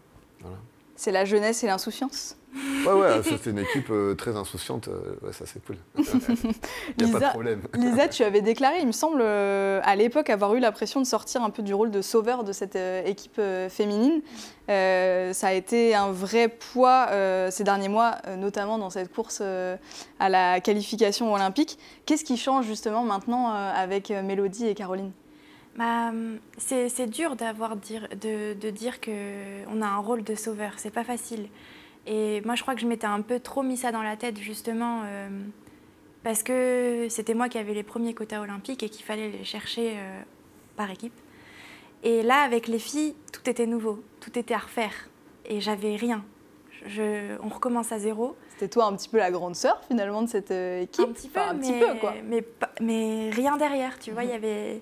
C'est 1.00 1.14
la 1.14 1.24
jeunesse 1.24 1.64
et 1.64 1.68
l'insouciance. 1.68 2.36
Ouais, 2.86 2.92
ouais, 2.92 3.24
c'était 3.24 3.52
une 3.52 3.60
équipe 3.60 3.90
euh, 3.90 4.16
très 4.16 4.36
insouciante. 4.36 4.90
euh, 4.90 5.16
ouais, 5.22 5.32
ça, 5.32 5.46
c'est 5.46 5.64
cool. 5.64 5.78
Il 5.96 7.06
n'y 7.06 7.16
a 7.16 7.20
pas 7.20 7.28
de 7.28 7.32
problème. 7.32 7.62
Lisa, 7.74 8.10
tu 8.10 8.22
avais 8.22 8.42
déclaré, 8.42 8.80
il 8.82 8.88
me 8.88 8.92
semble, 8.92 9.22
euh, 9.22 9.80
à 9.86 9.96
l'époque, 9.96 10.30
avoir 10.30 10.56
eu 10.56 10.60
la 10.60 10.74
pression 10.74 11.00
de 11.00 11.06
sortir 11.06 11.42
un 11.42 11.52
peu 11.52 11.64
du 11.64 11.74
rôle 11.74 11.90
de 11.90 12.02
sauveur 12.02 12.44
de 12.44 12.52
cette 12.52 12.78
équipe 13.06 13.40
féminine. 13.70 14.22
Ça 14.68 15.48
a 15.48 15.54
été 15.54 15.96
un 15.96 16.12
vrai 16.12 16.50
poids 16.50 17.08
ces 17.50 17.64
derniers 17.64 17.88
mois, 17.88 18.18
notamment 18.38 18.78
dans 18.78 18.90
cette 18.90 19.14
course 19.14 19.42
à 20.20 20.30
la 20.30 20.60
qualification 20.60 21.34
olympique. 21.34 21.80
Qu'est-ce 22.06 22.26
qui 22.26 22.36
change 22.36 22.66
justement 22.66 23.04
maintenant 23.04 23.54
avec 23.54 24.10
Mélodie 24.10 24.68
et 24.68 24.76
Caroline? 24.76 25.14
Bah, 25.80 26.12
c'est 26.58 27.10
dur 27.10 27.38
d'avoir 27.38 27.78
dire, 27.78 28.10
de, 28.20 28.54
de 28.54 28.70
dire 28.70 29.00
qu'on 29.00 29.82
a 29.82 29.88
un 29.88 30.00
rôle 30.00 30.26
de 30.26 30.36
sauveur. 30.36 30.74
C'est 30.76 30.94
pas 30.94 31.06
facile. 31.06 31.48
Et 32.06 32.42
moi, 32.42 32.56
je 32.56 32.64
crois 32.64 32.76
que 32.76 32.82
je 32.82 32.86
m'étais 32.86 33.08
un 33.08 33.22
peu 33.22 33.40
trop 33.40 33.64
mis 33.64 33.78
ça 33.78 33.94
dans 33.94 34.02
la 34.02 34.18
tête, 34.18 34.38
justement, 34.38 35.04
euh, 35.06 35.30
parce 36.22 36.44
que 36.44 37.08
c'était 37.10 37.34
moi 37.34 37.48
qui 37.48 37.58
avais 37.58 37.74
les 37.74 37.84
premiers 37.84 38.14
quotas 38.14 38.42
olympiques 38.42 38.84
et 38.84 38.90
qu'il 38.90 39.06
fallait 39.06 39.30
les 39.30 39.46
chercher 39.46 39.94
euh, 39.96 40.22
par 40.76 40.92
équipe. 40.92 41.14
Et 42.04 42.24
là, 42.24 42.42
avec 42.42 42.68
les 42.68 42.80
filles, 42.80 43.16
tout 43.32 43.50
était 43.50 43.66
nouveau, 43.66 44.04
tout 44.20 44.38
était 44.38 44.54
à 44.54 44.60
refaire. 44.60 45.10
Et 45.46 45.62
j'avais 45.62 45.96
rien. 45.96 46.26
Je, 46.88 47.38
on 47.42 47.48
recommence 47.48 47.94
à 47.94 48.00
zéro. 48.00 48.36
C'était 48.50 48.68
toi 48.68 48.86
un 48.86 48.96
petit 48.98 49.08
peu 49.08 49.18
la 49.18 49.32
grande 49.32 49.56
sœur 49.56 49.82
finalement 49.88 50.24
de 50.24 50.28
cette 50.28 50.52
euh, 50.52 50.82
équipe? 50.82 51.08
Un 51.08 51.14
petit 51.14 51.30
peu, 51.30 51.40
Enfin, 51.40 51.52
un 51.52 51.54
mais, 51.54 51.60
petit 51.60 51.80
peu 51.80 52.00
quoi. 52.00 52.14
Mais, 52.82 53.30
rien 53.32 53.56
derrière, 53.56 53.98
tu 53.98 54.12
vois. 54.12 54.26
Il 54.26 54.30
y 54.30 54.34
avait, 54.34 54.82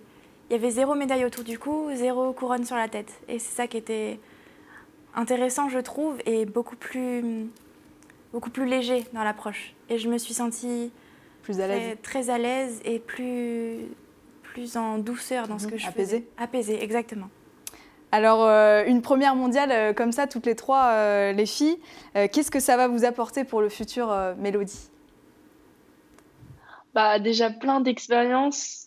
il 0.50 0.54
y 0.54 0.56
avait 0.56 0.70
zéro 0.72 0.96
médaille 0.96 1.26
autour 1.26 1.44
du 1.44 1.60
cou, 1.60 1.90
zéro 1.94 2.32
couronne 2.34 2.64
sur 2.66 2.76
la 2.76 2.88
tête. 2.88 3.12
Et 3.28 3.40
c'est 3.40 3.56
ça 3.56 3.68
qui 3.68 3.78
était 3.78 4.20
intéressant, 5.16 5.68
je 5.70 5.80
trouve, 5.80 6.18
et 6.26 6.46
beaucoup 6.46 6.76
plus, 6.76 7.48
beaucoup 8.32 8.50
plus 8.50 8.66
léger 8.66 9.06
dans 9.14 9.24
l'approche. 9.24 9.74
Et 9.90 9.98
je 9.98 10.10
me 10.10 10.18
suis 10.18 10.34
sentie 10.34 10.92
Plus 11.44 11.60
à 11.60 11.68
l'aise. 11.68 11.80
très, 11.80 11.96
très 12.24 12.30
à 12.30 12.38
l'aise 12.38 12.80
et 12.86 13.00
plus, 13.00 13.80
plus 14.44 14.78
en 14.78 14.98
douceur 15.00 15.48
dans 15.48 15.60
ce 15.60 15.66
Mhm. 15.66 15.72
que 15.72 15.78
je 15.78 15.88
Apaisé. 15.88 16.18
faisais. 16.20 16.28
Apaisé, 16.38 16.84
exactement. 16.84 17.28
Alors, 18.14 18.44
euh, 18.46 18.86
une 18.86 19.02
première 19.02 19.36
mondiale 19.36 19.72
euh, 19.72 19.92
comme 19.94 20.14
ça, 20.14 20.28
toutes 20.28 20.46
les 20.46 20.56
trois, 20.56 20.92
euh, 20.94 21.34
les 21.34 21.46
filles, 21.46 21.78
euh, 22.16 22.28
qu'est-ce 22.32 22.50
que 22.52 22.62
ça 22.62 22.78
va 22.78 22.88
vous 22.88 23.04
apporter 23.04 23.44
pour 23.44 23.60
le 23.60 23.68
futur 23.68 24.10
euh, 24.10 24.34
Mélodie? 24.38 24.90
Bah, 26.94 27.20
déjà 27.20 27.50
plein 27.50 27.82
d'expériences, 27.82 28.87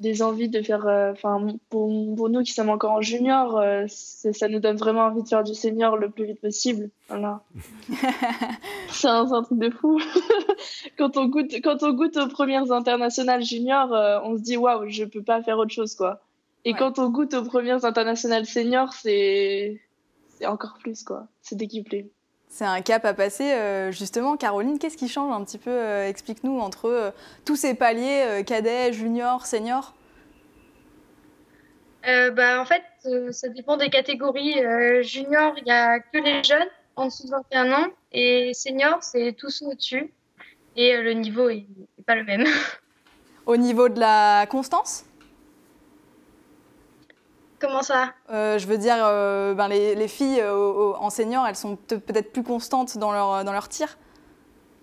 des 0.00 0.20
envies 0.22 0.48
de 0.48 0.62
faire. 0.62 0.86
euh, 0.86 1.12
Enfin, 1.12 1.46
pour, 1.70 1.88
pour 2.16 2.28
nous 2.28 2.42
qui 2.42 2.52
sommes 2.52 2.70
encore 2.70 2.92
en 2.92 3.00
junior, 3.00 3.56
euh, 3.58 3.84
ça 3.88 4.48
nous 4.48 4.58
donne 4.58 4.76
vraiment 4.76 5.02
envie 5.02 5.22
de 5.22 5.28
faire 5.28 5.44
du 5.44 5.54
senior 5.54 5.96
le 5.96 6.10
plus 6.10 6.26
vite 6.26 6.40
possible. 6.40 6.90
Voilà. 7.08 7.42
c'est 8.90 9.08
un, 9.08 9.24
truc 9.42 9.58
de 9.58 9.70
fou. 9.70 10.00
quand, 10.98 11.16
on 11.16 11.26
goûte, 11.26 11.52
quand 11.62 11.82
on 11.82 11.92
goûte 11.92 12.16
aux 12.16 12.28
premières 12.28 12.72
internationales 12.72 13.42
juniors, 13.44 13.92
euh, 13.94 14.18
on 14.24 14.36
se 14.36 14.42
dit 14.42 14.56
waouh, 14.56 14.88
je 14.88 15.04
peux 15.04 15.22
pas 15.22 15.42
faire 15.42 15.58
autre 15.58 15.72
chose 15.72 15.94
quoi. 15.94 16.20
Et 16.64 16.72
Ouais. 16.72 16.78
quand 16.78 16.98
on 16.98 17.08
goûte 17.10 17.34
aux 17.34 17.44
premières 17.44 17.84
internationales 17.84 18.46
seniors, 18.46 18.92
c'est 18.92 19.80
c'est 20.38 20.46
encore 20.46 20.74
plus 20.80 21.02
quoi. 21.04 21.26
C'est 21.42 21.56
décuplé. 21.56 22.10
C'est 22.52 22.66
un 22.66 22.82
cap 22.82 23.06
à 23.06 23.14
passer. 23.14 23.50
euh, 23.54 23.90
justement, 23.92 24.36
Caroline, 24.36 24.78
qu'est-ce 24.78 24.98
qui 24.98 25.08
change 25.08 25.34
un 25.34 25.42
petit 25.42 25.56
peu 25.56 25.70
euh, 25.70 26.06
Explique-nous 26.06 26.60
entre 26.60 26.84
euh, 26.84 27.10
tous 27.46 27.56
ces 27.56 27.72
paliers, 27.72 28.24
euh, 28.26 28.42
cadet, 28.42 28.92
junior, 28.92 29.46
senior. 29.46 29.94
Euh, 32.06 32.30
bah, 32.30 32.60
en 32.60 32.66
fait, 32.66 32.82
ça 33.30 33.48
dépend 33.48 33.78
des 33.78 33.88
catégories. 33.88 34.56
Junior, 35.02 35.54
il 35.56 35.64
n'y 35.64 35.70
a 35.70 35.98
que 36.00 36.18
les 36.18 36.44
jeunes 36.44 36.68
en 36.94 37.06
dessous 37.06 37.24
de 37.24 37.30
21 37.30 37.72
ans. 37.72 37.86
Et 38.12 38.52
senior, 38.52 38.98
c'est 39.02 39.32
tous 39.32 39.62
au-dessus. 39.62 40.12
Et 40.76 40.94
le 40.98 41.14
niveau 41.14 41.48
est, 41.48 41.64
est 41.98 42.04
pas 42.06 42.16
le 42.16 42.24
même. 42.24 42.44
Au 43.46 43.56
niveau 43.56 43.88
de 43.88 43.98
la 43.98 44.44
constance? 44.46 45.06
Comment 47.62 47.82
ça? 47.82 48.12
Euh, 48.30 48.58
je 48.58 48.66
veux 48.66 48.76
dire, 48.76 48.96
euh, 48.98 49.54
ben, 49.54 49.68
les, 49.68 49.94
les 49.94 50.08
filles 50.08 50.40
euh, 50.40 50.52
au- 50.52 50.90
au- 50.90 50.96
en 50.96 51.10
senior, 51.10 51.46
elles 51.46 51.54
sont 51.56 51.76
peut- 51.76 52.00
peut-être 52.00 52.32
plus 52.32 52.42
constantes 52.42 52.98
dans 52.98 53.12
leur, 53.12 53.44
dans 53.44 53.52
leur 53.52 53.68
tir. 53.68 53.96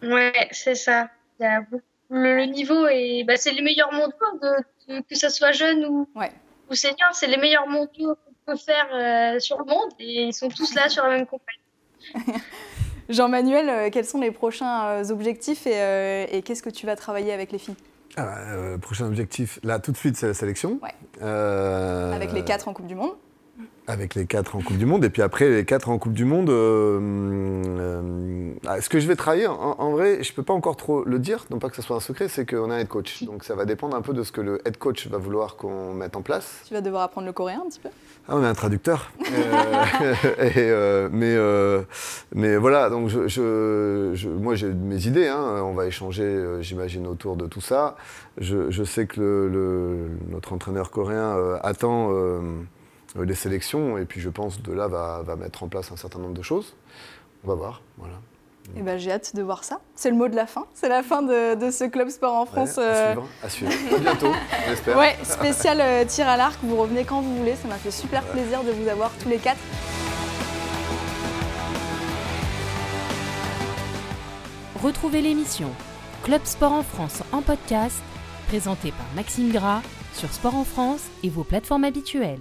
Ouais, 0.01 0.31
c'est 0.51 0.75
ça. 0.75 1.09
Il 1.39 1.43
y 1.43 1.45
a 1.45 1.59
beaucoup- 1.61 1.83
le, 2.09 2.37
le 2.37 2.45
niveau 2.45 2.87
est, 2.87 3.23
bah, 3.25 3.35
c'est 3.35 3.51
les 3.51 3.61
meilleurs 3.61 3.91
mondiaux, 3.91 4.15
de, 4.41 4.93
de- 4.95 5.01
que 5.01 5.15
ça 5.15 5.29
soit 5.29 5.51
jeune 5.51 5.85
ou, 5.85 6.07
Ouais. 6.15 6.31
ou 6.71 6.73
senior, 6.73 7.09
c'est 7.11 7.27
les 7.27 7.35
meilleurs 7.37 7.67
mondiaux 7.67 8.15
qu'on 8.15 8.53
peut 8.53 8.57
faire 8.57 8.87
euh, 8.93 9.39
sur 9.39 9.59
le 9.59 9.65
monde 9.65 9.91
et 9.99 10.23
ils 10.23 10.33
sont 10.33 10.47
tous 10.49 10.73
là 10.73 10.87
sur 10.89 11.03
la 11.03 11.09
même 11.17 11.27
compagnie. 11.27 12.39
Jean-Manuel, 13.09 13.69
euh, 13.69 13.89
quels 13.91 14.05
sont 14.05 14.21
les 14.21 14.31
prochains 14.31 14.85
euh, 14.85 15.09
objectifs 15.09 15.67
et, 15.67 15.73
euh, 15.81 16.25
et 16.31 16.41
qu'est-ce 16.43 16.63
que 16.63 16.69
tu 16.69 16.85
vas 16.85 16.95
travailler 16.95 17.33
avec 17.33 17.51
les 17.51 17.57
filles? 17.59 17.75
Ah, 18.17 18.37
euh, 18.49 18.77
prochain 18.77 19.05
objectif, 19.05 19.59
là 19.63 19.79
tout 19.79 19.91
de 19.91 19.97
suite, 19.97 20.15
c'est 20.17 20.27
la 20.27 20.33
sélection. 20.33 20.79
Ouais. 20.81 20.93
Euh, 21.21 22.13
Avec 22.13 22.31
les 22.33 22.43
quatre 22.43 22.67
en 22.67 22.73
Coupe 22.73 22.87
du 22.87 22.95
Monde 22.95 23.11
Avec 23.91 24.13
les 24.13 24.27
quatre 24.27 24.55
en 24.55 24.61
Coupe 24.61 24.77
du 24.77 24.85
Monde. 24.85 25.03
Et 25.03 25.09
puis 25.09 25.23
après, 25.23 25.49
les 25.49 25.65
quatre 25.65 25.89
en 25.89 25.97
Coupe 25.97 26.13
du 26.13 26.23
Monde, 26.23 26.51
euh, 26.51 26.99
euh, 27.01 28.51
ah, 28.67 28.79
ce 28.81 28.87
que 28.87 28.99
je 28.99 29.07
vais 29.07 29.15
travailler, 29.15 29.47
en, 29.47 29.55
en 29.79 29.89
vrai, 29.93 30.21
je 30.21 30.31
ne 30.31 30.35
peux 30.35 30.43
pas 30.43 30.53
encore 30.53 30.75
trop 30.77 31.03
le 31.03 31.17
dire, 31.17 31.45
non 31.49 31.57
pas 31.57 31.69
que 31.69 31.75
ce 31.75 31.81
soit 31.81 31.95
un 31.95 31.99
secret, 31.99 32.27
c'est 32.27 32.45
qu'on 32.47 32.69
a 32.69 32.75
un 32.75 32.79
head 32.79 32.87
coach. 32.87 33.23
Donc 33.23 33.43
ça 33.43 33.55
va 33.55 33.65
dépendre 33.65 33.95
un 33.97 34.01
peu 34.03 34.13
de 34.13 34.21
ce 34.21 34.31
que 34.31 34.41
le 34.41 34.61
head 34.67 34.77
coach 34.77 35.07
va 35.07 35.17
vouloir 35.17 35.55
qu'on 35.55 35.95
mette 35.95 36.15
en 36.15 36.21
place. 36.21 36.61
Tu 36.67 36.75
vas 36.75 36.81
devoir 36.81 37.01
apprendre 37.01 37.25
le 37.25 37.33
coréen 37.33 37.63
un 37.65 37.67
petit 37.67 37.79
peu 37.79 37.89
Ah, 38.27 38.35
on 38.35 38.43
a 38.43 38.47
un 38.47 38.53
traducteur. 38.53 39.11
Euh, 39.21 40.13
et, 41.09 41.09
mais, 41.11 41.35
mais 42.35 42.57
voilà, 42.57 42.91
donc 42.91 43.09
je, 43.09 43.27
je- 43.27 44.11
je- 44.13 44.29
moi 44.29 44.53
j'ai 44.53 44.67
mes 44.71 45.07
idées. 45.07 45.29
hein. 45.29 45.63
On 45.63 45.73
va 45.73 45.87
échanger, 45.87 46.57
j'imagine, 46.61 47.07
autour 47.07 47.37
de 47.37 47.47
tout 47.47 47.61
ça. 47.61 47.95
Je, 48.37 48.83
sais 48.83 49.07
que 49.07 49.19
le, 49.19 49.47
le- 49.49 50.09
notre 50.31 50.53
entraîneur 50.53 50.91
coréen 50.91 51.35
attend 51.63 52.11
les 53.15 53.35
sélections 53.35 53.97
et 53.97 54.05
puis 54.05 54.21
je 54.21 54.29
pense 54.29 54.61
de 54.61 54.71
là 54.71 54.87
va, 54.87 55.21
va 55.23 55.35
mettre 55.35 55.63
en 55.63 55.67
place 55.67 55.91
un 55.91 55.97
certain 55.97 56.19
nombre 56.19 56.33
de 56.35 56.41
choses. 56.41 56.75
On 57.43 57.47
va 57.47 57.55
voir. 57.55 57.81
Voilà. 57.97 58.15
Eh 58.77 58.81
ben, 58.81 58.97
J'ai 58.97 59.11
hâte 59.11 59.35
de 59.35 59.41
voir 59.41 59.63
ça. 59.63 59.79
C'est 59.95 60.09
le 60.09 60.15
mot 60.15 60.27
de 60.27 60.35
la 60.35 60.45
fin. 60.45 60.65
C'est 60.73 60.89
la 60.89 61.01
fin 61.03 61.21
de, 61.21 61.55
de 61.55 61.71
ce 61.71 61.85
Club 61.85 62.09
Sport 62.09 62.35
en 62.35 62.45
France. 62.45 62.77
Ouais, 62.77 62.83
euh, 62.83 63.15
à 63.43 63.49
suivre. 63.49 63.71
À 63.71 63.73
suivre. 63.77 63.95
À 63.95 63.99
bientôt, 63.99 64.31
on 64.67 64.71
espère. 64.71 64.97
Ouais, 64.97 65.17
spécial 65.23 65.79
euh, 65.81 66.05
tir 66.05 66.27
à 66.27 66.37
l'arc. 66.37 66.59
Vous 66.63 66.75
revenez 66.75 67.03
quand 67.03 67.21
vous 67.21 67.37
voulez. 67.37 67.55
Ça 67.55 67.67
m'a 67.67 67.75
fait 67.75 67.91
super 67.91 68.23
plaisir 68.23 68.63
de 68.63 68.71
vous 68.71 68.87
avoir 68.87 69.11
tous 69.21 69.29
les 69.29 69.37
quatre. 69.37 69.59
Retrouvez 74.83 75.21
l'émission 75.21 75.69
Club 76.23 76.41
Sport 76.45 76.71
en 76.71 76.83
France 76.83 77.23
en 77.31 77.41
podcast, 77.41 78.01
présentée 78.47 78.91
par 78.91 79.07
Maxime 79.15 79.51
Gras 79.51 79.81
sur 80.13 80.31
Sport 80.31 80.55
en 80.55 80.63
France 80.63 81.01
et 81.23 81.29
vos 81.29 81.43
plateformes 81.43 81.83
habituelles. 81.83 82.39